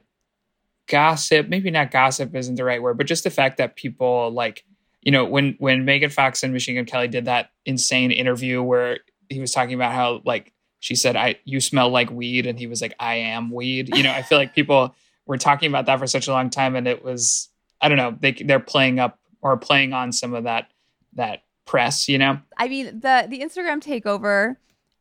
gossip. 0.87 1.47
Maybe 1.47 1.69
not 1.69 1.91
gossip 1.91 2.35
isn't 2.35 2.55
the 2.55 2.63
right 2.63 2.81
word, 2.81 2.97
but 2.97 3.05
just 3.05 3.23
the 3.23 3.29
fact 3.29 3.57
that 3.57 3.75
people 3.75 4.31
like, 4.31 4.65
you 5.03 5.11
know, 5.11 5.25
when 5.25 5.55
when 5.59 5.85
Megan 5.85 6.09
Fox 6.09 6.41
and 6.41 6.51
Machine 6.51 6.75
Gun 6.75 6.85
Kelly 6.85 7.07
did 7.07 7.25
that 7.25 7.51
insane 7.65 8.11
interview 8.11 8.63
where 8.63 8.99
he 9.29 9.39
was 9.39 9.51
talking 9.51 9.75
about 9.75 9.93
how 9.93 10.21
like 10.25 10.53
she 10.79 10.95
said, 10.95 11.15
"I 11.15 11.35
you 11.45 11.61
smell 11.61 11.89
like 11.89 12.09
weed," 12.09 12.47
and 12.47 12.57
he 12.57 12.67
was 12.67 12.81
like, 12.81 12.95
"I 12.99 13.15
am 13.15 13.51
weed." 13.51 13.95
You 13.95 14.03
know, 14.03 14.11
I 14.11 14.21
feel 14.21 14.37
like 14.37 14.55
people 14.55 14.95
were 15.25 15.37
talking 15.37 15.69
about 15.69 15.85
that 15.85 15.99
for 15.99 16.07
such 16.07 16.27
a 16.27 16.31
long 16.31 16.49
time, 16.49 16.75
and 16.75 16.87
it 16.87 17.03
was 17.03 17.49
I 17.81 17.89
don't 17.89 17.97
know 17.97 18.15
they 18.19 18.31
they're 18.31 18.59
playing 18.59 18.99
up 18.99 19.19
or 19.41 19.57
playing 19.57 19.93
on 19.93 20.11
some 20.11 20.33
of 20.33 20.43
that 20.43 20.71
that 21.13 21.43
press, 21.65 22.07
you 22.07 22.17
know. 22.17 22.39
I 22.57 22.67
mean 22.67 22.99
the 22.99 23.27
the 23.29 23.41
Instagram 23.41 23.81
takeover 23.81 24.55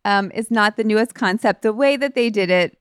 um, 0.05 0.31
is 0.33 0.51
not 0.51 0.77
the 0.77 0.85
newest 0.85 1.15
concept. 1.15 1.63
The 1.63 1.73
way 1.73 1.97
that 1.97 2.15
they 2.15 2.31
did 2.31 2.51
it 2.51 2.79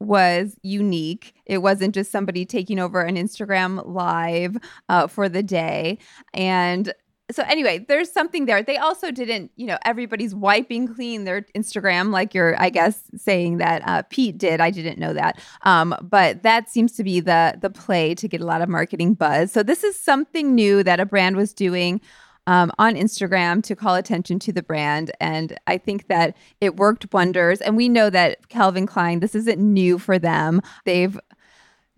was 0.00 0.56
unique. 0.62 1.34
It 1.46 1.58
wasn't 1.58 1.94
just 1.94 2.10
somebody 2.10 2.44
taking 2.44 2.78
over 2.78 3.00
an 3.00 3.16
Instagram 3.16 3.82
live 3.86 4.56
uh, 4.88 5.06
for 5.08 5.28
the 5.28 5.42
day. 5.42 5.98
And 6.34 6.92
so 7.30 7.42
anyway, 7.46 7.84
there's 7.86 8.10
something 8.10 8.46
there. 8.46 8.62
They 8.62 8.78
also 8.78 9.10
didn't, 9.10 9.50
you 9.56 9.66
know, 9.66 9.76
everybody's 9.84 10.34
wiping 10.34 10.88
clean 10.94 11.24
their 11.24 11.42
Instagram 11.54 12.10
like 12.10 12.34
you're, 12.34 12.60
I 12.60 12.70
guess, 12.70 13.02
saying 13.16 13.58
that 13.58 13.82
uh, 13.86 14.02
Pete 14.08 14.38
did. 14.38 14.60
I 14.60 14.70
didn't 14.70 14.98
know 14.98 15.12
that, 15.12 15.38
um, 15.62 15.94
but 16.02 16.42
that 16.42 16.70
seems 16.70 16.92
to 16.92 17.04
be 17.04 17.20
the 17.20 17.58
the 17.60 17.70
play 17.70 18.14
to 18.14 18.28
get 18.28 18.40
a 18.40 18.46
lot 18.46 18.62
of 18.62 18.68
marketing 18.68 19.14
buzz. 19.14 19.52
So 19.52 19.62
this 19.62 19.84
is 19.84 19.98
something 19.98 20.54
new 20.54 20.82
that 20.82 21.00
a 21.00 21.06
brand 21.06 21.36
was 21.36 21.52
doing. 21.52 22.00
Um, 22.46 22.72
on 22.78 22.94
Instagram 22.94 23.62
to 23.64 23.76
call 23.76 23.94
attention 23.94 24.38
to 24.38 24.54
the 24.54 24.62
brand. 24.62 25.10
And 25.20 25.58
I 25.66 25.76
think 25.76 26.08
that 26.08 26.34
it 26.62 26.76
worked 26.76 27.12
wonders. 27.12 27.60
And 27.60 27.76
we 27.76 27.90
know 27.90 28.08
that 28.08 28.48
Calvin 28.48 28.86
Klein, 28.86 29.20
this 29.20 29.34
isn't 29.34 29.58
new 29.60 29.98
for 29.98 30.18
them. 30.18 30.62
They've 30.86 31.20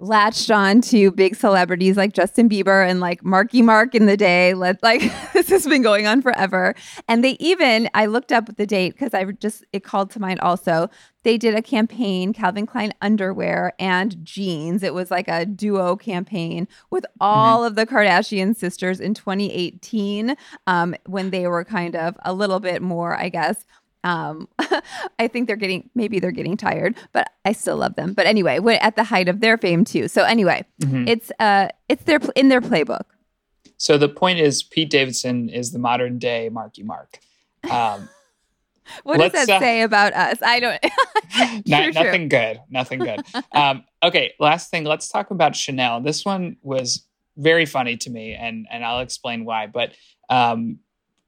latched 0.00 0.50
on 0.50 0.80
to 0.80 1.11
big 1.11 1.37
celebrities 1.37 1.97
like 1.97 2.12
Justin 2.12 2.49
Bieber 2.49 2.88
and 2.88 3.00
like 3.00 3.23
Marky 3.23 3.62
Mark 3.62 3.95
in 3.95 4.07
the 4.07 4.16
day. 4.16 4.54
Let 4.54 4.83
like 4.83 5.00
this 5.33 5.49
has 5.50 5.66
been 5.66 5.83
going 5.83 6.07
on 6.07 6.23
forever. 6.23 6.75
And 7.09 7.23
they 7.23 7.37
even 7.38 7.88
I 7.95 8.07
looked 8.07 8.33
up 8.33 8.57
the 8.57 8.66
date 8.66 8.95
because 8.95 9.14
I 9.14 9.25
just 9.25 9.64
it 9.73 9.85
called 9.85 10.11
to 10.12 10.21
mind 10.21 10.40
also. 10.40 10.88
They 11.23 11.37
did 11.37 11.54
a 11.54 11.61
campaign, 11.61 12.33
Calvin 12.33 12.64
Klein 12.64 12.95
underwear 13.02 13.75
and 13.78 14.25
jeans. 14.25 14.83
It 14.83 14.95
was 14.95 15.11
like 15.11 15.28
a 15.28 15.45
duo 15.45 15.95
campaign 15.95 16.66
with 16.88 17.04
all 17.21 17.59
mm-hmm. 17.59 17.66
of 17.66 17.75
the 17.75 17.85
Kardashian 17.85 18.57
sisters 18.57 19.00
in 19.00 19.12
2018 19.12 20.35
um, 20.66 20.95
when 21.04 21.28
they 21.28 21.47
were 21.47 21.62
kind 21.62 21.95
of 21.95 22.16
a 22.25 22.33
little 22.33 22.59
bit 22.59 22.80
more, 22.80 23.14
I 23.14 23.28
guess, 23.28 23.66
um, 24.04 24.49
I 25.19 25.28
think 25.28 25.47
they're 25.47 25.57
getting 25.57 25.90
maybe 25.95 26.21
they're 26.21 26.30
getting 26.30 26.57
tired, 26.57 26.97
but 27.12 27.28
I 27.45 27.52
still 27.52 27.76
love 27.76 27.97
them. 27.97 28.14
But 28.14 28.26
anyway, 28.26 28.59
we're 28.59 28.78
at 28.80 28.97
the 28.97 29.04
height 29.04 29.28
of 29.28 29.40
their 29.40 29.59
fame 29.59 29.85
too. 29.85 30.09
So 30.09 30.25
anyway, 30.25 30.64
mm-hmm. 30.83 31.09
it's 31.09 31.30
uh 31.38 31.69
it's 31.88 32.04
their 32.04 32.21
in 32.35 32.49
their 32.49 32.61
playbook. 32.61 33.04
So 33.76 33.97
the 33.97 34.09
point 34.09 34.38
is, 34.38 34.62
Pete 34.62 34.90
Davidson 34.90 35.49
is 35.49 35.73
the 35.73 35.78
modern 35.78 36.19
day 36.19 36.50
Marky 36.50 36.83
Mark. 36.83 37.19
Um, 37.71 38.09
what 39.04 39.19
does 39.19 39.33
that 39.33 39.49
uh, 39.49 39.59
say 39.59 39.83
about 39.83 40.12
us? 40.12 40.38
I 40.42 40.61
don't. 40.61 41.66
not, 41.66 41.95
nothing 41.95 42.28
good. 42.28 42.61
Nothing 42.69 42.99
good. 43.00 43.21
um, 43.52 43.85
okay, 44.02 44.35
last 44.38 44.71
thing. 44.71 44.85
Let's 44.85 45.09
talk 45.09 45.30
about 45.30 45.57
Chanel. 45.57 46.00
This 46.00 46.25
one 46.25 46.57
was 46.62 47.07
very 47.37 47.66
funny 47.66 47.97
to 47.99 48.11
me, 48.11 48.35
and 48.35 48.66
and 48.71 48.85
I'll 48.85 49.00
explain 49.00 49.45
why. 49.45 49.66
But 49.66 49.92
um, 50.28 50.78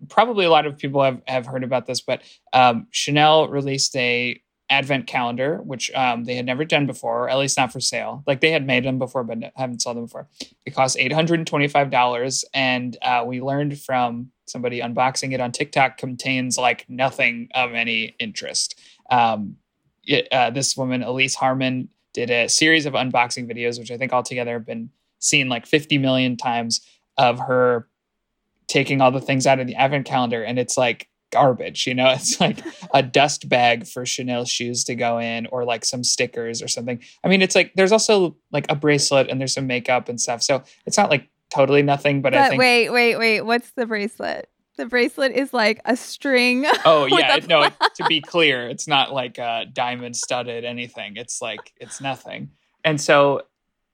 probably 0.09 0.45
a 0.45 0.51
lot 0.51 0.67
of 0.67 0.79
people 0.79 1.03
have, 1.03 1.21
have 1.27 1.47
heard 1.47 1.65
about 1.65 1.87
this, 1.87 2.01
but 2.01 2.23
um, 2.53 2.87
Chanel 2.91 3.49
released 3.49 3.95
a 3.97 4.41
advent 4.71 5.07
calendar, 5.07 5.59
which 5.65 5.91
um, 5.93 6.25
they 6.25 6.35
had 6.35 6.47
never 6.47 6.65
done 6.65 6.87
before, 6.87 7.29
at 7.29 7.37
least 7.37 7.59
not 7.59 7.71
for 7.71 7.81
sale. 7.81 8.23
Like 8.27 8.41
they 8.41 8.51
had 8.51 8.67
made 8.67 8.85
them 8.85 8.99
before, 8.99 9.23
but 9.23 9.53
haven't 9.55 9.83
sold 9.83 9.97
them 9.97 10.05
before. 10.05 10.29
It 10.65 10.75
cost 10.75 10.97
eight 10.99 11.13
hundred 11.13 11.41
and 11.41 11.47
twenty-five 11.47 11.91
dollars, 11.91 12.45
and 12.55 12.97
uh, 13.03 13.23
we 13.27 13.43
learned 13.43 13.79
from 13.79 14.31
somebody 14.47 14.81
unboxing 14.81 15.33
it 15.35 15.41
on 15.41 15.53
TikTok 15.53 15.99
contains 15.99 16.57
like 16.57 16.87
nothing 16.89 17.49
of 17.55 17.75
any 17.75 18.17
interest. 18.19 18.81
Um, 19.11 19.57
it, 20.05 20.29
uh, 20.33 20.51
this 20.51 20.77
woman, 20.77 21.03
Elise 21.03 21.35
Harmon, 21.35 21.91
did 22.15 22.31
a 22.31 22.49
series 22.49 22.87
of 22.87 22.95
unboxing 22.95 23.51
videos, 23.51 23.79
which 23.79 23.91
I 23.91 23.99
think 23.99 24.13
altogether 24.13 24.55
have 24.55 24.67
been 24.67 24.91
seen 25.19 25.51
like 25.51 25.67
fifty 25.67 25.99
million 25.99 26.39
times 26.39 26.81
of 27.19 27.41
her 27.41 27.89
taking 28.73 29.03
all 29.03 29.11
the 29.11 29.21
things 29.21 29.47
out 29.47 29.61
of 29.61 29.67
the 29.67 29.75
advent 29.75 30.07
calendar 30.07 30.43
and 30.43 30.59
it's 30.59 30.79
like 30.79 31.09
garbage 31.31 31.87
you 31.87 31.95
know? 31.95 32.11
It's 32.17 32.41
like 32.41 32.59
a 32.95 33.03
dust 33.03 33.49
bag 33.49 33.87
for 33.87 34.07
chanel 34.07 34.47
shoes 34.47 34.83
to 34.85 34.95
go 34.95 35.19
in 35.19 35.47
or 35.47 35.65
like 35.65 35.85
some 35.85 36.03
stickers 36.03 36.63
or 36.63 36.69
something. 36.69 37.01
I 37.23 37.29
mean 37.29 37.43
it's 37.43 37.55
like 37.55 37.73
there's 37.75 37.93
also 37.93 38.37
like 38.51 38.65
a 38.71 38.75
bracelet 38.75 39.29
and 39.29 39.39
there's 39.39 39.53
some 39.53 39.67
makeup 39.67 40.09
and 40.09 40.19
stuff 40.19 40.43
so 40.43 40.63
it's 40.87 40.97
not 40.97 41.11
like 41.11 41.29
totally 41.51 41.83
nothing 41.83 42.23
but, 42.23 42.33
but 42.33 42.41
i 42.41 42.49
think 42.49 42.59
wait 42.59 42.89
wait 42.89 43.17
wait 43.17 43.43
what's 43.43 43.73
the 43.73 43.85
bracelet? 43.85 44.49
The 44.79 44.87
bracelet 44.87 45.33
is 45.33 45.53
like 45.53 45.83
a 45.85 45.97
string 45.97 46.65
oh 46.87 47.05
yeah 47.05 47.41
no 47.47 47.69
to 47.69 48.05
be 48.09 48.23
clear 48.23 48.71
it's 48.71 48.89
not 48.89 49.13
like 49.13 49.37
a 49.37 49.67
diamond 49.71 50.17
studded 50.17 50.65
anything. 50.65 51.17
It's 51.17 51.43
like 51.43 51.73
it's 51.77 52.01
nothing. 52.01 52.53
And 52.85 53.01
so 53.01 53.43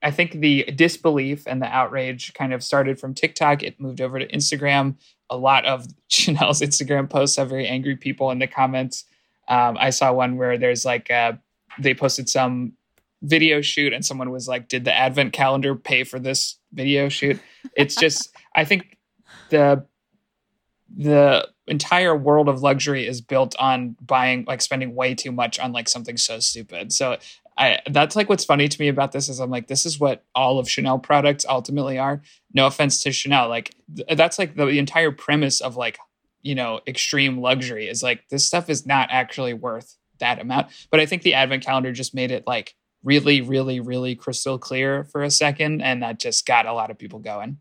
I 0.03 0.11
think 0.11 0.33
the 0.33 0.65
disbelief 0.65 1.45
and 1.47 1.61
the 1.61 1.67
outrage 1.67 2.33
kind 2.35 2.53
of 2.53 2.63
started 2.63 3.01
from 3.01 3.15
TikTok. 3.15 3.63
It 3.63 3.81
moved 3.81 4.01
over 4.01 4.19
to 4.19 4.29
Instagram. 4.29 4.97
A 5.29 5.37
lot 5.37 5.67
of 5.67 5.87
Chanel's 6.09 6.61
Instagram 6.61 7.11
posts 7.11 7.37
have 7.37 7.49
very 7.49 7.67
angry 7.67 7.97
people 7.97 8.31
in 8.31 8.39
the 8.39 8.47
comments. 8.47 9.05
Um, 9.49 9.77
I 9.81 9.91
saw 9.91 10.13
one 10.13 10.37
where 10.37 10.59
there's 10.59 10.85
like 10.85 11.11
uh, 11.11 11.33
they 11.79 11.95
posted 11.95 12.29
some 12.29 12.75
video 13.23 13.61
shoot 13.61 13.93
and 13.93 14.05
someone 14.05 14.31
was 14.31 14.47
like, 14.47 14.69
"Did 14.69 14.85
the 14.85 14.95
advent 14.95 15.33
calendar 15.33 15.75
pay 15.75 16.05
for 16.05 16.19
this 16.19 16.57
video 16.73 17.09
shoot?" 17.09 17.41
It's 17.77 17.97
just 17.97 18.31
I 18.55 18.65
think 18.65 18.99
the 19.51 19.85
the 20.97 21.49
entire 21.67 22.17
world 22.17 22.49
of 22.49 22.63
luxury 22.63 23.07
is 23.07 23.21
built 23.21 23.55
on 23.59 23.97
buying 24.01 24.45
like 24.47 24.61
spending 24.61 24.95
way 24.95 25.15
too 25.15 25.33
much 25.33 25.59
on 25.59 25.73
like 25.73 25.89
something 25.89 26.17
so 26.17 26.41
stupid. 26.41 26.93
So 26.93 27.19
I 27.59 27.81
that's 27.91 28.15
like 28.15 28.29
what's 28.29 28.45
funny 28.45 28.69
to 28.69 28.81
me 28.81 28.89
about 28.89 29.13
this 29.13 29.29
is 29.29 29.41
I'm 29.41 29.51
like 29.51 29.67
this 29.67 29.85
is 29.85 29.99
what 29.99 30.25
all 30.35 30.59
of 30.59 30.71
Chanel 30.71 30.99
products 30.99 31.45
ultimately 31.49 31.99
are. 31.99 32.23
No 32.55 32.67
offense 32.67 33.03
to 33.03 33.13
Chanel, 33.13 33.49
like 33.49 33.75
th- 33.95 34.17
that's 34.17 34.39
like 34.39 34.55
the, 34.55 34.65
the 34.67 34.79
entire 34.79 35.11
premise 35.11 35.61
of 35.61 35.77
like 35.77 35.99
you 36.43 36.55
know 36.55 36.81
extreme 36.87 37.39
luxury 37.39 37.89
is 37.89 38.03
like 38.03 38.29
this 38.31 38.47
stuff 38.47 38.71
is 38.71 38.87
not 38.87 39.09
actually 39.11 39.55
worth 39.55 39.97
that 40.21 40.41
amount. 40.41 40.69
But 40.91 41.01
I 41.01 41.07
think 41.07 41.23
the 41.23 41.35
advent 41.35 41.65
calendar 41.65 41.93
just 41.93 42.15
made 42.15 42.31
it 42.31 42.47
like 42.47 42.75
really 43.03 43.41
really 43.41 43.81
really 43.81 44.15
crystal 44.15 44.59
clear 44.59 45.05
for 45.05 45.23
a 45.23 45.31
second 45.31 45.83
and 45.83 46.03
that 46.03 46.21
just 46.21 46.47
got 46.47 46.67
a 46.67 46.73
lot 46.73 46.91
of 46.91 46.99
people 46.99 47.19
going. 47.19 47.59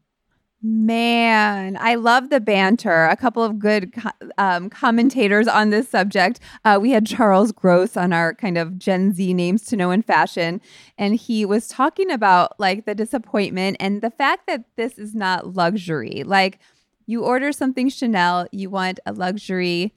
Man, 0.64 1.78
I 1.80 1.96
love 1.96 2.32
the 2.32 2.40
banter. 2.40 3.06
A 3.06 3.16
couple 3.16 3.44
of 3.44 3.60
good 3.60 3.94
um, 4.40 4.72
commentators 4.72 5.48
on 5.48 5.70
this 5.70 5.88
subject. 5.88 6.40
Uh, 6.66 6.80
we 6.82 6.90
had 6.92 7.06
Charles 7.06 7.52
Gross 7.52 7.96
on 7.96 8.12
our 8.12 8.34
kind 8.34 8.58
of 8.58 8.80
Gen 8.80 9.14
Z 9.14 9.34
names 9.36 9.64
to 9.66 9.76
know 9.76 9.92
in 9.92 10.02
fashion, 10.02 10.60
and 10.98 11.16
he 11.16 11.46
was 11.46 11.68
talking 11.68 12.10
about 12.10 12.60
like 12.60 12.86
the 12.86 12.96
disappointment 12.96 13.78
and 13.80 14.02
the 14.02 14.10
fact 14.10 14.48
that 14.48 14.64
this 14.78 14.98
is 14.98 15.14
not 15.14 15.56
luxury. 15.56 16.24
Like, 16.26 16.60
you 17.06 17.24
order 17.24 17.52
something 17.52 17.88
Chanel, 17.90 18.48
you 18.52 18.72
want 18.72 19.00
a 19.06 19.14
luxury 19.14 19.94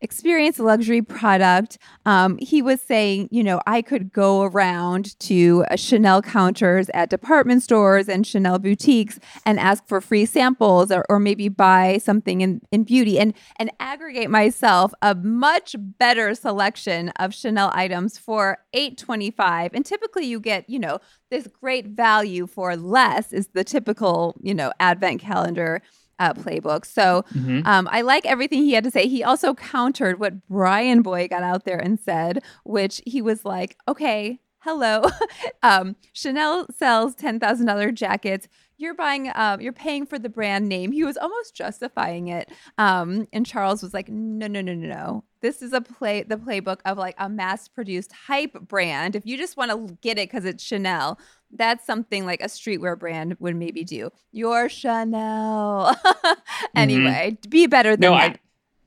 experience 0.00 0.58
a 0.58 0.62
luxury 0.62 1.02
product. 1.02 1.78
Um, 2.06 2.38
he 2.38 2.62
was 2.62 2.80
saying, 2.80 3.28
you 3.30 3.44
know, 3.44 3.60
I 3.66 3.82
could 3.82 4.12
go 4.12 4.42
around 4.42 5.18
to 5.20 5.64
uh, 5.70 5.76
Chanel 5.76 6.22
counters 6.22 6.90
at 6.94 7.10
department 7.10 7.62
stores 7.62 8.08
and 8.08 8.26
Chanel 8.26 8.58
boutiques 8.58 9.18
and 9.44 9.60
ask 9.60 9.86
for 9.86 10.00
free 10.00 10.26
samples 10.26 10.90
or, 10.90 11.04
or 11.08 11.18
maybe 11.18 11.48
buy 11.48 11.98
something 11.98 12.40
in, 12.40 12.60
in 12.72 12.84
beauty 12.84 13.18
and, 13.18 13.34
and 13.56 13.70
aggregate 13.80 14.30
myself 14.30 14.92
a 15.02 15.14
much 15.14 15.76
better 15.78 16.34
selection 16.34 17.10
of 17.10 17.34
Chanel 17.34 17.70
items 17.74 18.18
for 18.18 18.58
825 18.72 19.72
and 19.74 19.84
typically 19.84 20.26
you 20.26 20.40
get 20.40 20.68
you 20.68 20.78
know 20.78 20.98
this 21.30 21.46
great 21.46 21.86
value 21.86 22.46
for 22.46 22.76
less 22.76 23.32
is 23.32 23.48
the 23.48 23.64
typical 23.64 24.36
you 24.40 24.54
know 24.54 24.72
advent 24.80 25.20
calendar 25.20 25.82
uh, 26.20 26.34
playbook. 26.34 26.84
So 26.84 27.24
mm-hmm. 27.34 27.66
um, 27.66 27.88
I 27.90 28.02
like 28.02 28.24
everything 28.26 28.62
he 28.62 28.74
had 28.74 28.84
to 28.84 28.90
say. 28.90 29.08
He 29.08 29.24
also 29.24 29.54
countered 29.54 30.20
what 30.20 30.46
BryanBoy 30.48 31.30
got 31.30 31.42
out 31.42 31.64
there 31.64 31.78
and 31.78 31.98
said, 31.98 32.44
which 32.64 33.02
he 33.06 33.20
was 33.20 33.44
like, 33.44 33.76
okay, 33.88 34.38
hello. 34.60 35.04
um, 35.62 35.96
Chanel 36.12 36.66
sells 36.76 37.16
$10,000 37.16 37.94
jackets. 37.94 38.46
You're 38.80 38.94
buying, 38.94 39.30
um, 39.34 39.60
you're 39.60 39.74
paying 39.74 40.06
for 40.06 40.18
the 40.18 40.30
brand 40.30 40.66
name. 40.66 40.90
He 40.90 41.04
was 41.04 41.18
almost 41.18 41.54
justifying 41.54 42.28
it. 42.28 42.50
Um, 42.78 43.28
and 43.30 43.44
Charles 43.44 43.82
was 43.82 43.92
like, 43.92 44.08
no, 44.08 44.46
no, 44.46 44.62
no, 44.62 44.74
no, 44.74 44.88
no. 44.88 45.24
This 45.42 45.60
is 45.60 45.74
a 45.74 45.82
play, 45.82 46.22
the 46.22 46.36
playbook 46.36 46.78
of 46.86 46.96
like 46.96 47.14
a 47.18 47.28
mass 47.28 47.68
produced 47.68 48.12
hype 48.12 48.54
brand. 48.54 49.16
If 49.16 49.26
you 49.26 49.36
just 49.36 49.58
want 49.58 49.70
to 49.70 49.98
get 50.00 50.18
it 50.18 50.30
because 50.30 50.46
it's 50.46 50.64
Chanel, 50.64 51.18
that's 51.52 51.84
something 51.84 52.24
like 52.24 52.40
a 52.40 52.46
streetwear 52.46 52.98
brand 52.98 53.36
would 53.38 53.54
maybe 53.54 53.84
do. 53.84 54.10
Your 54.32 54.70
Chanel. 54.70 55.94
anyway, 56.74 57.36
mm-hmm. 57.36 57.50
be 57.50 57.66
better 57.66 57.96
than 57.96 58.00
no, 58.00 58.12
that. 58.12 58.32
I, 58.32 58.38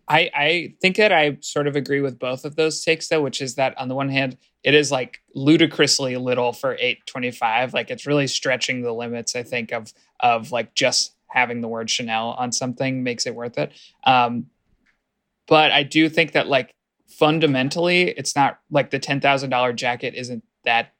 I 0.07 0.29
I 0.33 0.73
think 0.81 0.97
that 0.97 1.11
I 1.11 1.37
sort 1.41 1.67
of 1.67 1.75
agree 1.75 2.01
with 2.01 2.19
both 2.19 2.45
of 2.45 2.55
those 2.55 2.83
takes 2.83 3.07
though, 3.07 3.21
which 3.21 3.41
is 3.41 3.55
that 3.55 3.77
on 3.77 3.87
the 3.87 3.95
one 3.95 4.09
hand, 4.09 4.37
it 4.63 4.73
is 4.73 4.91
like 4.91 5.21
ludicrously 5.33 6.17
little 6.17 6.53
for 6.53 6.73
825. 6.73 7.73
Like 7.73 7.89
it's 7.89 8.05
really 8.05 8.27
stretching 8.27 8.81
the 8.81 8.93
limits, 8.93 9.35
I 9.35 9.43
think, 9.43 9.71
of 9.71 9.93
of 10.19 10.51
like 10.51 10.73
just 10.75 11.15
having 11.27 11.61
the 11.61 11.67
word 11.67 11.89
Chanel 11.89 12.29
on 12.31 12.51
something 12.51 13.03
makes 13.03 13.25
it 13.25 13.35
worth 13.35 13.57
it. 13.57 13.71
Um, 14.05 14.47
but 15.47 15.71
I 15.71 15.83
do 15.83 16.09
think 16.09 16.33
that 16.33 16.47
like 16.47 16.73
fundamentally, 17.07 18.09
it's 18.09 18.35
not 18.35 18.59
like 18.69 18.91
the 18.91 18.99
ten 18.99 19.21
thousand 19.21 19.49
dollar 19.49 19.73
jacket 19.73 20.15
isn't 20.15 20.43
that 20.65 20.93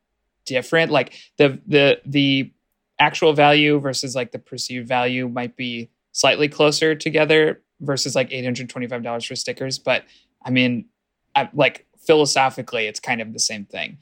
different. 0.45 0.91
Like 0.91 1.13
the 1.37 1.59
the 1.67 1.99
the 2.05 2.51
actual 2.99 3.33
value 3.33 3.79
versus 3.79 4.15
like 4.15 4.31
the 4.31 4.39
perceived 4.39 4.87
value 4.87 5.27
might 5.27 5.55
be 5.55 5.89
slightly 6.11 6.47
closer 6.47 6.95
together 6.95 7.61
versus 7.83 8.15
like 8.15 8.31
eight 8.31 8.43
hundred 8.43 8.69
twenty 8.69 8.87
five 8.87 9.03
dollars 9.03 9.25
for 9.25 9.35
stickers. 9.35 9.77
But 9.79 10.05
I 10.43 10.49
mean, 10.49 10.85
I, 11.35 11.49
like 11.53 11.85
philosophically, 12.05 12.87
it's 12.87 12.99
kind 12.99 13.21
of 13.21 13.33
the 13.33 13.39
same 13.39 13.65
thing. 13.65 13.97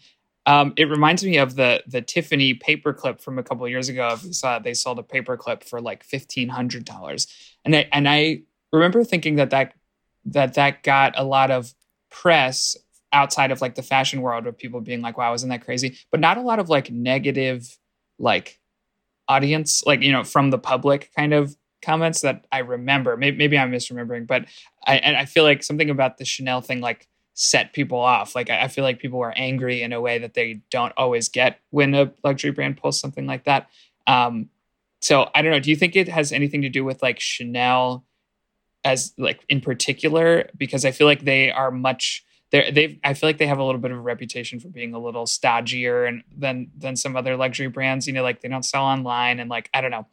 Um, 0.46 0.74
it 0.76 0.90
reminds 0.90 1.24
me 1.24 1.38
of 1.38 1.56
the 1.56 1.84
the 1.88 2.02
Tiffany 2.02 2.56
paperclip 2.56 3.22
from 3.22 3.38
a 3.38 3.44
couple 3.44 3.68
years 3.68 3.90
ago. 3.90 4.18
You 4.24 4.34
saw 4.34 4.60
they 4.60 4.74
sold 4.74 5.00
a 5.00 5.04
paperclip 5.04 5.64
for 5.64 5.82
like 5.82 6.04
fifteen 6.04 6.50
hundred 6.50 6.86
dollars, 6.86 7.28
and 7.64 7.76
I 7.76 7.88
and 7.92 8.10
I 8.10 8.42
remember 8.72 9.04
thinking 9.04 9.36
that 9.36 9.52
that 9.52 9.74
that 10.26 10.56
that 10.56 10.84
got 10.84 11.14
a 11.18 11.24
lot 11.24 11.52
of 11.52 11.74
press 12.10 12.76
outside 13.14 13.52
of 13.52 13.62
like 13.62 13.76
the 13.76 13.84
fashion 13.84 14.22
world 14.22 14.48
of 14.48 14.58
people 14.58 14.82
being 14.82 15.02
like, 15.02 15.18
"Wow, 15.18 15.34
isn't 15.34 15.50
that 15.50 15.64
crazy?" 15.64 15.98
But 16.10 16.20
not 16.20 16.38
a 16.38 16.42
lot 16.42 16.60
of 16.60 16.70
like 16.70 16.90
negative, 16.90 17.78
like 18.18 18.60
audience, 19.28 19.84
like 19.86 20.02
you 20.02 20.12
know, 20.12 20.24
from 20.24 20.50
the 20.50 20.58
public 20.58 21.12
kind 21.16 21.34
of 21.34 21.56
comments 21.82 22.22
that 22.22 22.46
I 22.52 22.60
remember. 22.60 23.18
Maybe, 23.18 23.38
maybe 23.38 23.58
I'm 23.58 23.72
misremembering, 23.72 24.28
but 24.28 24.46
I 24.86 24.98
and 24.98 25.18
I 25.18 25.26
feel 25.26 25.44
like 25.44 25.64
something 25.64 25.90
about 25.90 26.18
the 26.18 26.26
Chanel 26.26 26.62
thing 26.62 26.82
like 26.82 27.08
set 27.34 27.74
people 27.74 28.00
off. 28.00 28.36
Like 28.36 28.50
I, 28.50 28.64
I 28.64 28.68
feel 28.68 28.84
like 28.84 29.00
people 29.00 29.20
were 29.20 29.34
angry 29.36 29.82
in 29.82 29.94
a 29.94 30.02
way 30.02 30.18
that 30.20 30.34
they 30.34 30.62
don't 30.70 30.94
always 30.98 31.30
get 31.30 31.60
when 31.70 31.94
a 31.94 32.12
luxury 32.24 32.52
brand 32.52 32.78
pulls 32.78 33.00
something 33.00 33.26
like 33.26 33.46
that. 33.46 33.70
Um, 34.08 34.50
so 35.02 35.30
I 35.34 35.42
don't 35.42 35.52
know. 35.52 35.60
Do 35.60 35.70
you 35.70 35.76
think 35.76 35.96
it 35.96 36.08
has 36.08 36.32
anything 36.32 36.62
to 36.62 36.70
do 36.70 36.84
with 36.84 37.02
like 37.02 37.20
Chanel 37.20 38.06
as 38.84 39.14
like 39.18 39.44
in 39.50 39.62
particular? 39.62 40.50
Because 40.58 40.86
I 40.86 40.92
feel 40.92 41.08
like 41.08 41.26
they 41.26 41.52
are 41.52 41.72
much 41.72 42.24
they 42.52 42.70
they've 42.70 43.00
I 43.04 43.14
feel 43.14 43.30
like 43.30 43.38
they 43.38 43.48
have 43.48 43.58
a 43.58 43.64
little 43.64 43.82
bit 43.82 43.92
of 43.92 43.98
a 43.98 44.02
reputation 44.02 44.60
for 44.60 44.70
being 44.70 44.94
a 44.94 45.00
little 45.00 45.26
stodgier 45.26 46.08
and 46.08 46.24
than 46.38 46.70
than 46.78 46.96
some 46.96 47.16
other 47.16 47.36
luxury 47.36 47.68
brands. 47.68 48.06
You 48.06 48.14
know, 48.14 48.24
like 48.24 48.42
they 48.42 48.50
don't 48.50 48.64
sell 48.64 48.84
online 48.84 49.40
and 49.40 49.50
like 49.50 49.70
I 49.74 49.82
don't 49.82 49.92
know. 49.92 50.08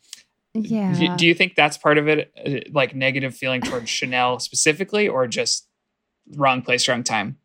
Yeah. 0.54 0.94
Do, 0.94 1.16
do 1.16 1.26
you 1.26 1.34
think 1.34 1.54
that's 1.54 1.76
part 1.76 1.98
of 1.98 2.08
it, 2.08 2.32
uh, 2.44 2.70
like 2.72 2.94
negative 2.94 3.34
feeling 3.34 3.60
towards 3.60 3.88
Chanel 3.90 4.38
specifically, 4.38 5.08
or 5.08 5.26
just 5.26 5.68
wrong 6.36 6.62
place, 6.62 6.88
wrong 6.88 7.04
time? 7.04 7.38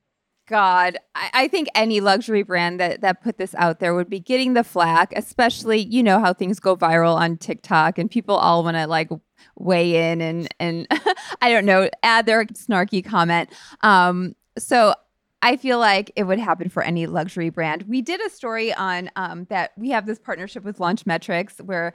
God, 0.47 0.97
I, 1.15 1.29
I, 1.33 1.47
think 1.47 1.69
any 1.73 2.01
luxury 2.01 2.43
brand 2.43 2.77
that 2.79 2.99
that 2.99 3.23
put 3.23 3.37
this 3.37 3.55
out 3.55 3.79
there 3.79 3.95
would 3.95 4.09
be 4.09 4.19
getting 4.19 4.53
the 4.53 4.63
flack, 4.63 5.13
especially 5.15 5.79
you 5.79 6.03
know 6.03 6.19
how 6.19 6.33
things 6.33 6.59
go 6.59 6.75
viral 6.75 7.15
on 7.15 7.37
TikTok 7.37 7.97
and 7.97 8.11
people 8.11 8.35
all 8.35 8.63
want 8.63 8.75
to 8.75 8.85
like 8.85 9.09
weigh 9.57 10.11
in 10.11 10.21
and 10.21 10.53
and 10.59 10.87
I 11.41 11.49
don't 11.49 11.65
know 11.65 11.89
add 12.03 12.25
their 12.25 12.45
snarky 12.45 13.03
comment. 13.03 13.51
Um, 13.81 14.35
so 14.57 14.93
I 15.41 15.57
feel 15.57 15.77
like 15.77 16.11
it 16.15 16.23
would 16.23 16.39
happen 16.39 16.69
for 16.69 16.83
any 16.83 17.05
luxury 17.05 17.49
brand. 17.49 17.83
We 17.83 18.01
did 18.01 18.21
a 18.21 18.29
story 18.29 18.73
on 18.73 19.11
um, 19.17 19.45
that 19.49 19.71
we 19.77 19.89
have 19.89 20.05
this 20.05 20.17
partnership 20.17 20.63
with 20.63 20.77
Launchmetrics 20.77 21.59
where 21.59 21.93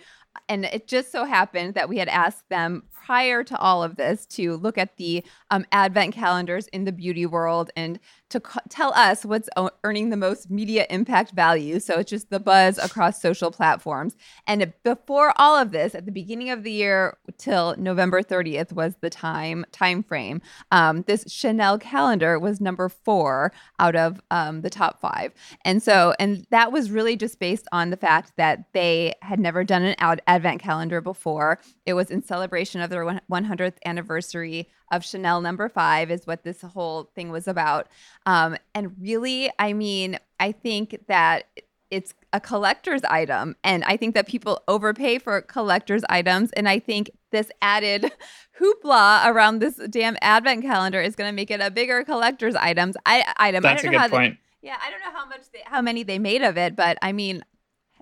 and 0.49 0.65
it 0.65 0.87
just 0.87 1.13
so 1.13 1.25
happened 1.25 1.75
that 1.75 1.89
we 1.89 1.99
had 1.99 2.09
asked 2.09 2.49
them 2.49 2.83
prior 3.09 3.43
to 3.43 3.57
all 3.57 3.83
of 3.83 3.97
this 3.97 4.27
to 4.27 4.57
look 4.57 4.77
at 4.77 4.99
the 4.99 5.25
um, 5.51 5.65
advent 5.73 6.15
calendars 6.15 6.69
in 6.69 6.85
the 6.85 6.93
beauty 6.93 7.25
world 7.25 7.71
and 7.75 7.99
to 8.29 8.41
co- 8.41 8.61
tell 8.69 8.93
us 8.93 9.25
what's 9.25 9.49
o- 9.57 9.71
earning 9.83 10.11
the 10.11 10.17
most 10.17 10.51
media 10.51 10.87
impact 10.91 11.33
value. 11.33 11.81
So 11.81 11.99
it's 11.99 12.11
just 12.11 12.29
the 12.29 12.39
buzz 12.39 12.77
across 12.77 13.23
social 13.23 13.51
platforms. 13.51 14.15
And 14.47 14.75
before 14.83 15.33
all 15.37 15.57
of 15.57 15.71
this, 15.73 15.95
at 15.95 16.05
the 16.05 16.13
beginning 16.13 16.51
of 16.51 16.65
the 16.65 16.71
year 16.71 17.17
till 17.39 17.75
November 17.79 18.23
30th 18.23 18.73
was 18.73 18.97
the 19.01 19.09
time 19.09 19.65
time 19.73 20.03
frame. 20.03 20.43
Um, 20.71 21.03
this 21.07 21.25
Chanel 21.29 21.79
calendar 21.79 22.39
was 22.39 22.61
number 22.61 22.91
four 22.91 23.53
out 23.79 23.97
of 23.97 24.21
um, 24.31 24.61
the 24.61 24.71
top 24.71 25.01
five, 25.01 25.33
and 25.65 25.83
so 25.83 26.15
and 26.19 26.47
that 26.51 26.73
was 26.73 26.91
really 26.91 27.17
just 27.17 27.39
based 27.39 27.67
on 27.73 27.89
the 27.89 27.97
fact 27.97 28.33
that 28.37 28.65
they 28.75 29.15
had 29.23 29.41
never 29.41 29.65
done 29.65 29.83
an 29.83 29.95
ad- 29.99 30.21
advent 30.29 30.61
calendar 30.61 31.01
before. 31.01 31.59
It 31.87 31.95
was 31.95 32.11
in 32.11 32.23
celebration 32.23 32.81
of 32.81 32.91
their 32.91 33.05
100th 33.05 33.79
anniversary 33.85 34.69
of 34.93 35.05
Chanel 35.05 35.41
number 35.41 35.69
five, 35.69 36.11
is 36.11 36.27
what 36.27 36.45
this 36.45 36.61
whole 36.61 37.11
thing 37.15 37.31
was 37.31 37.49
about. 37.49 37.89
Um, 38.27 38.57
and 38.75 38.95
really, 39.01 39.51
I 39.59 39.73
mean, 39.73 40.19
I 40.39 40.53
think 40.53 41.01
that 41.09 41.45
it's 41.91 42.15
a 42.33 42.41
collector's 42.41 43.03
item. 43.05 43.57
And 43.65 43.83
I 43.85 43.97
think 43.97 44.15
that 44.15 44.27
people 44.29 44.63
overpay 44.69 45.19
for 45.19 45.41
collector's 45.41 46.03
items. 46.09 46.53
And 46.53 46.69
I 46.69 46.79
think 46.79 47.11
this 47.33 47.51
added 47.63 48.13
hoopla 48.61 49.27
around 49.27 49.61
this 49.61 49.77
damn 49.91 50.17
advent 50.21 50.63
calendar 50.63 51.01
is 51.01 51.17
going 51.17 51.29
to 51.29 51.35
make 51.35 51.51
it 51.51 51.61
a 51.61 51.71
bigger 51.71 52.05
collector's 52.05 52.55
items 52.55 52.97
I, 53.07 53.25
item. 53.39 53.63
That's 53.63 53.81
I 53.81 53.87
don't 53.87 53.95
a 53.95 53.97
know 53.97 54.05
good 54.05 54.11
how 54.11 54.17
point. 54.17 54.39
They, 54.63 54.69
yeah, 54.69 54.77
I 54.85 54.91
don't 54.91 55.01
know 55.01 55.19
how 55.19 55.27
much 55.27 55.51
they, 55.53 55.61
how 55.65 55.81
many 55.81 56.03
they 56.03 56.19
made 56.19 56.43
of 56.43 56.59
it, 56.59 56.77
but 56.77 56.99
I 57.01 57.13
mean, 57.13 57.43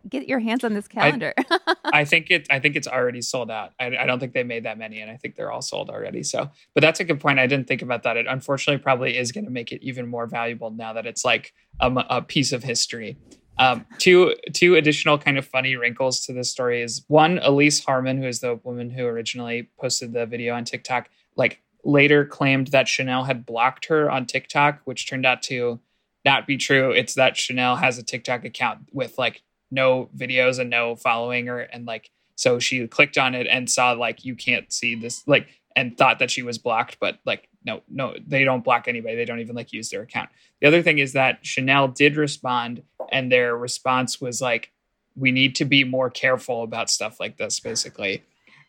get 0.09 0.29
your 0.29 0.39
hands 0.39 0.65
on 0.65 0.75
this 0.75 0.89
calendar. 0.89 1.33
I, 1.39 1.75
I, 1.93 2.05
think 2.05 2.31
it. 2.31 2.47
I 2.51 2.61
think 2.61 2.77
it's 2.77 2.89
already 2.89 3.23
sold 3.23 3.51
out. 3.51 3.73
I, 3.81 3.97
I, 3.97 4.07
don't 4.07 4.19
think 4.19 4.33
they 4.33 4.43
made 4.43 4.65
that 4.65 4.79
many, 4.79 5.01
and 5.01 5.11
I 5.11 5.17
think 5.17 5.37
they're 5.37 5.51
all 5.51 5.63
sold 5.63 5.91
already. 5.91 6.23
So, 6.23 6.51
but 6.75 6.81
that's 6.81 7.01
a 7.01 7.05
good 7.05 7.21
point. 7.21 7.39
I 7.39 7.47
didn't 7.47 7.67
think 7.67 7.83
about 7.83 8.03
that. 8.05 8.17
It 8.17 8.27
unfortunately 8.29 8.83
probably 8.83 9.17
is 9.17 9.33
going 9.33 9.45
to 9.45 9.51
make 9.51 9.73
it 9.73 9.83
even 9.83 10.07
more 10.07 10.27
valuable 10.27 10.71
now 10.71 10.93
that 10.93 11.07
it's 11.07 11.25
like 11.25 11.53
a, 11.81 11.93
a 12.11 12.23
piece 12.23 12.53
of 12.53 12.63
history. 12.63 13.17
Um, 13.59 13.87
two 13.99 14.35
two 14.53 14.75
additional 14.75 15.19
kind 15.19 15.39
of 15.39 15.47
funny 15.47 15.77
wrinkles 15.77 16.21
to 16.27 16.33
this 16.33 16.51
story 16.51 16.83
is 16.83 17.05
one, 17.09 17.39
Elise 17.39 17.85
Harmon, 17.85 18.19
who 18.19 18.29
is 18.29 18.41
the 18.41 18.57
woman 18.63 18.91
who 18.91 19.07
originally 19.07 19.71
posted 19.81 20.13
the 20.13 20.27
video 20.27 20.55
on 20.55 20.65
TikTok, 20.65 21.09
like 21.37 21.63
later 21.85 22.25
claimed 22.25 22.69
that 22.69 22.89
Chanel 22.89 23.25
had 23.25 23.47
blocked 23.47 23.87
her 23.87 24.11
on 24.11 24.27
TikTok, 24.27 24.81
which 24.85 25.09
turned 25.09 25.25
out 25.25 25.43
to 25.43 25.81
not 26.25 26.47
be 26.47 26.57
true. 26.57 26.91
It's 26.91 27.15
that 27.15 27.37
Chanel 27.37 27.77
has 27.77 27.97
a 27.97 28.03
TikTok 28.03 28.45
account 28.45 28.81
with 28.93 29.17
like 29.17 29.43
no 29.71 30.09
videos 30.17 30.59
and 30.59 30.71
no 30.71 30.97
following 30.97 31.47
her 31.47 31.61
and 31.61 31.87
like 31.87 32.11
so 32.37 32.59
she 32.59 32.87
clicked 32.87 33.19
on 33.19 33.35
it 33.35 33.47
and 33.47 33.71
saw 33.71 33.93
like 33.93 34.25
you 34.25 34.35
can't 34.35 34.73
see 34.73 34.95
this 34.95 35.27
like 35.27 35.49
and 35.75 35.97
thought 35.97 36.19
that 36.19 36.31
she 36.31 36.43
was 36.43 36.59
blocked 36.59 36.99
but 37.01 37.19
like 37.25 37.49
no 37.65 37.83
no 37.89 38.15
they 38.27 38.45
don't 38.45 38.65
block 38.65 38.89
anybody. 38.89 39.17
They 39.17 39.25
don't 39.25 39.41
even 39.41 39.57
like 39.57 39.73
use 39.73 39.91
their 39.91 40.03
account. 40.03 40.31
The 40.61 40.69
other 40.69 40.83
thing 40.83 40.99
is 40.99 41.13
that 41.13 41.45
chanel 41.45 41.89
did 41.89 42.17
respond 42.17 42.83
and 43.13 43.31
their 43.31 43.57
response 43.57 44.21
was 44.21 44.41
like 44.41 44.73
we 45.17 45.33
need 45.33 45.55
to 45.57 45.65
be 45.65 45.83
more 45.83 46.11
careful 46.11 46.63
about 46.63 46.89
stuff 46.89 47.19
like 47.19 47.37
this 47.37 47.61
basically. 47.61 48.23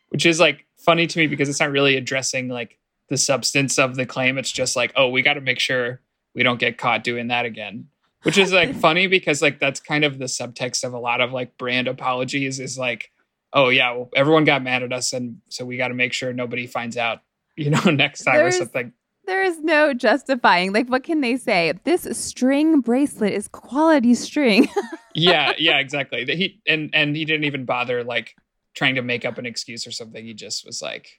Which 0.10 0.26
is 0.26 0.40
like 0.40 0.66
funny 0.78 1.06
to 1.06 1.20
me 1.20 1.28
because 1.28 1.50
it's 1.50 1.60
not 1.60 1.72
really 1.72 1.96
addressing 1.96 2.48
like 2.48 2.80
the 3.10 3.18
substance 3.18 3.78
of 3.78 3.96
the 3.96 4.06
claim. 4.06 4.38
It's 4.38 4.52
just 4.52 4.76
like 4.76 4.92
oh 4.96 5.10
we 5.10 5.22
got 5.22 5.36
to 5.36 5.42
make 5.42 5.60
sure 5.60 6.02
we 6.34 6.44
don't 6.44 6.60
get 6.60 6.78
caught 6.78 7.04
doing 7.04 7.28
that 7.28 7.46
again 7.46 7.88
which 8.28 8.38
is 8.38 8.52
like 8.52 8.76
funny 8.76 9.08
because 9.08 9.42
like 9.42 9.58
that's 9.58 9.80
kind 9.80 10.04
of 10.04 10.20
the 10.20 10.26
subtext 10.26 10.84
of 10.84 10.92
a 10.92 11.00
lot 11.00 11.22
of 11.22 11.32
like 11.32 11.58
brand 11.58 11.88
apologies 11.88 12.60
is 12.60 12.78
like 12.78 13.10
oh 13.54 13.70
yeah 13.70 13.94
well, 13.94 14.10
everyone 14.14 14.44
got 14.44 14.62
mad 14.62 14.84
at 14.84 14.92
us 14.92 15.14
and 15.14 15.38
so 15.48 15.64
we 15.64 15.78
got 15.78 15.88
to 15.88 15.94
make 15.94 16.12
sure 16.12 16.34
nobody 16.34 16.68
finds 16.68 16.98
out 16.98 17.22
you 17.56 17.70
know 17.70 17.84
next 17.90 18.24
time 18.24 18.36
There's, 18.36 18.56
or 18.56 18.60
something. 18.60 18.92
there 19.28 19.44
is 19.44 19.60
no 19.62 19.94
justifying 19.94 20.74
like 20.74 20.90
what 20.90 21.06
can 21.06 21.22
they 21.22 21.38
say? 21.38 21.72
This 21.86 22.06
string 22.12 22.82
bracelet 22.82 23.32
is 23.32 23.48
quality 23.48 24.14
string. 24.14 24.68
Yeah 25.16 25.54
yeah 25.58 25.80
exactly. 25.80 26.26
He 26.26 26.62
and 26.68 26.92
and 26.94 27.16
he 27.16 27.26
didn't 27.26 27.46
even 27.46 27.66
bother 27.66 28.04
like 28.04 28.36
trying 28.76 28.96
to 28.96 29.02
make 29.02 29.26
up 29.26 29.40
an 29.40 29.48
excuse 29.48 29.88
or 29.88 29.92
something. 29.92 30.24
He 30.24 30.36
just 30.36 30.64
was 30.64 30.80
like 30.80 31.10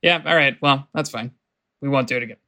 yeah 0.00 0.22
all 0.24 0.36
right 0.36 0.56
well 0.62 0.88
that's 0.94 1.10
fine. 1.10 1.32
We 1.82 1.90
won't 1.90 2.08
do 2.08 2.16
it 2.16 2.22
again 2.22 2.38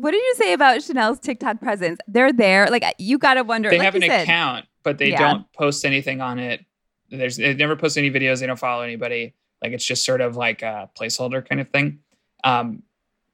what 0.00 0.12
did 0.12 0.18
you 0.22 0.34
say 0.36 0.52
about 0.52 0.82
Chanel's 0.82 1.18
TikTok 1.18 1.60
presence? 1.60 2.00
They're 2.08 2.32
there. 2.32 2.68
Like 2.70 2.84
you 2.98 3.18
got 3.18 3.34
to 3.34 3.44
wonder. 3.44 3.70
They 3.70 3.78
like 3.78 3.84
have 3.86 3.94
an 3.94 4.02
said, 4.02 4.22
account, 4.22 4.66
but 4.82 4.98
they 4.98 5.10
yeah. 5.10 5.18
don't 5.18 5.52
post 5.52 5.84
anything 5.84 6.20
on 6.20 6.38
it. 6.38 6.64
There's 7.10 7.36
they 7.36 7.54
never 7.54 7.76
post 7.76 7.98
any 7.98 8.10
videos. 8.10 8.40
They 8.40 8.46
don't 8.46 8.58
follow 8.58 8.82
anybody. 8.82 9.34
Like 9.62 9.72
it's 9.72 9.84
just 9.84 10.04
sort 10.04 10.20
of 10.20 10.36
like 10.36 10.62
a 10.62 10.90
placeholder 10.98 11.46
kind 11.46 11.60
of 11.60 11.68
thing. 11.70 12.00
Um, 12.44 12.82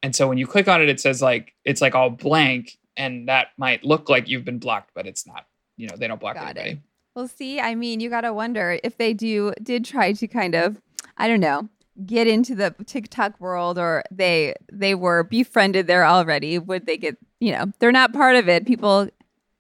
and 0.03 0.15
so 0.15 0.29
when 0.29 0.39
you 0.39 0.47
click 0.47 0.69
on 0.69 0.83
it, 0.83 0.89
it 0.89 1.01
says 1.01 1.23
like 1.23 1.55
it's 1.65 1.81
like 1.81 1.95
all 1.95 2.11
blank, 2.11 2.79
and 2.97 3.29
that 3.29 3.49
might 3.57 3.85
look 3.85 4.09
like 4.09 4.29
you've 4.29 4.45
been 4.45 4.59
blocked, 4.59 4.91
but 4.95 5.07
it's 5.07 5.27
not. 5.27 5.47
You 5.77 5.89
know, 5.89 5.97
they 5.97 6.09
don't 6.09 6.21
block 6.21 6.37
got 6.37 6.45
anybody. 6.45 6.71
It. 6.71 6.79
Well, 7.15 7.29
see, 7.29 7.61
I 7.61 7.75
mean, 7.75 8.01
you 8.01 8.11
got 8.11 8.23
to 8.23 8.33
wonder 8.33 8.79
if 8.85 8.99
they 8.99 9.15
do 9.15 9.53
did 9.63 9.85
try 9.85 10.13
to 10.13 10.27
kind 10.27 10.55
of, 10.55 10.81
I 11.17 11.29
don't 11.29 11.41
know, 11.41 11.69
get 12.05 12.27
into 12.27 12.55
the 12.55 12.75
TikTok 12.87 13.41
world 13.41 13.79
or 13.79 14.03
they 14.11 14.55
they 14.71 14.95
were 14.95 15.25
befriended 15.25 15.87
there 15.87 16.05
already, 16.05 16.59
would 16.59 16.87
they 16.87 16.97
get, 16.97 17.17
you 17.41 17.53
know, 17.53 17.73
they're 17.79 17.93
not 17.93 18.13
part 18.13 18.37
of 18.37 18.49
it. 18.49 18.67
People 18.67 19.09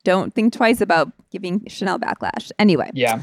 don't 0.04 0.34
think 0.34 0.52
twice 0.52 0.80
about 0.80 1.12
giving 1.30 1.66
Chanel 1.68 1.98
backlash. 1.98 2.52
Anyway. 2.58 2.90
Yeah. 2.94 3.22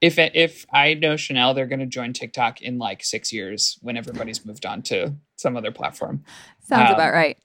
If 0.00 0.18
if 0.18 0.66
I 0.72 0.94
know 0.94 1.16
Chanel, 1.16 1.54
they're 1.54 1.66
going 1.66 1.80
to 1.80 1.86
join 1.86 2.12
TikTok 2.12 2.60
in 2.60 2.78
like 2.78 3.02
6 3.02 3.32
years 3.32 3.78
when 3.80 3.96
everybody's 3.96 4.44
moved 4.44 4.66
on 4.66 4.82
to 4.82 5.14
some 5.36 5.56
other 5.56 5.72
platform. 5.72 6.24
Sounds 6.60 6.90
um, 6.90 6.94
about 6.94 7.12
right. 7.12 7.38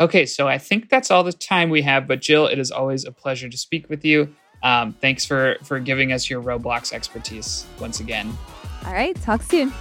Okay, 0.00 0.26
so 0.26 0.46
I 0.46 0.58
think 0.58 0.90
that's 0.90 1.10
all 1.10 1.24
the 1.24 1.32
time 1.32 1.70
we 1.70 1.82
have, 1.82 2.06
but 2.06 2.20
Jill, 2.20 2.46
it 2.46 2.60
is 2.60 2.70
always 2.70 3.04
a 3.04 3.10
pleasure 3.10 3.48
to 3.48 3.58
speak 3.58 3.90
with 3.90 4.04
you. 4.04 4.32
Um, 4.62 4.92
thanks 4.92 5.24
for 5.24 5.56
for 5.64 5.80
giving 5.80 6.12
us 6.12 6.30
your 6.30 6.42
Roblox 6.42 6.92
expertise 6.92 7.66
once 7.80 8.00
again. 8.00 8.36
All 8.86 8.92
right, 8.92 9.14
talk 9.22 9.42
soon. 9.42 9.72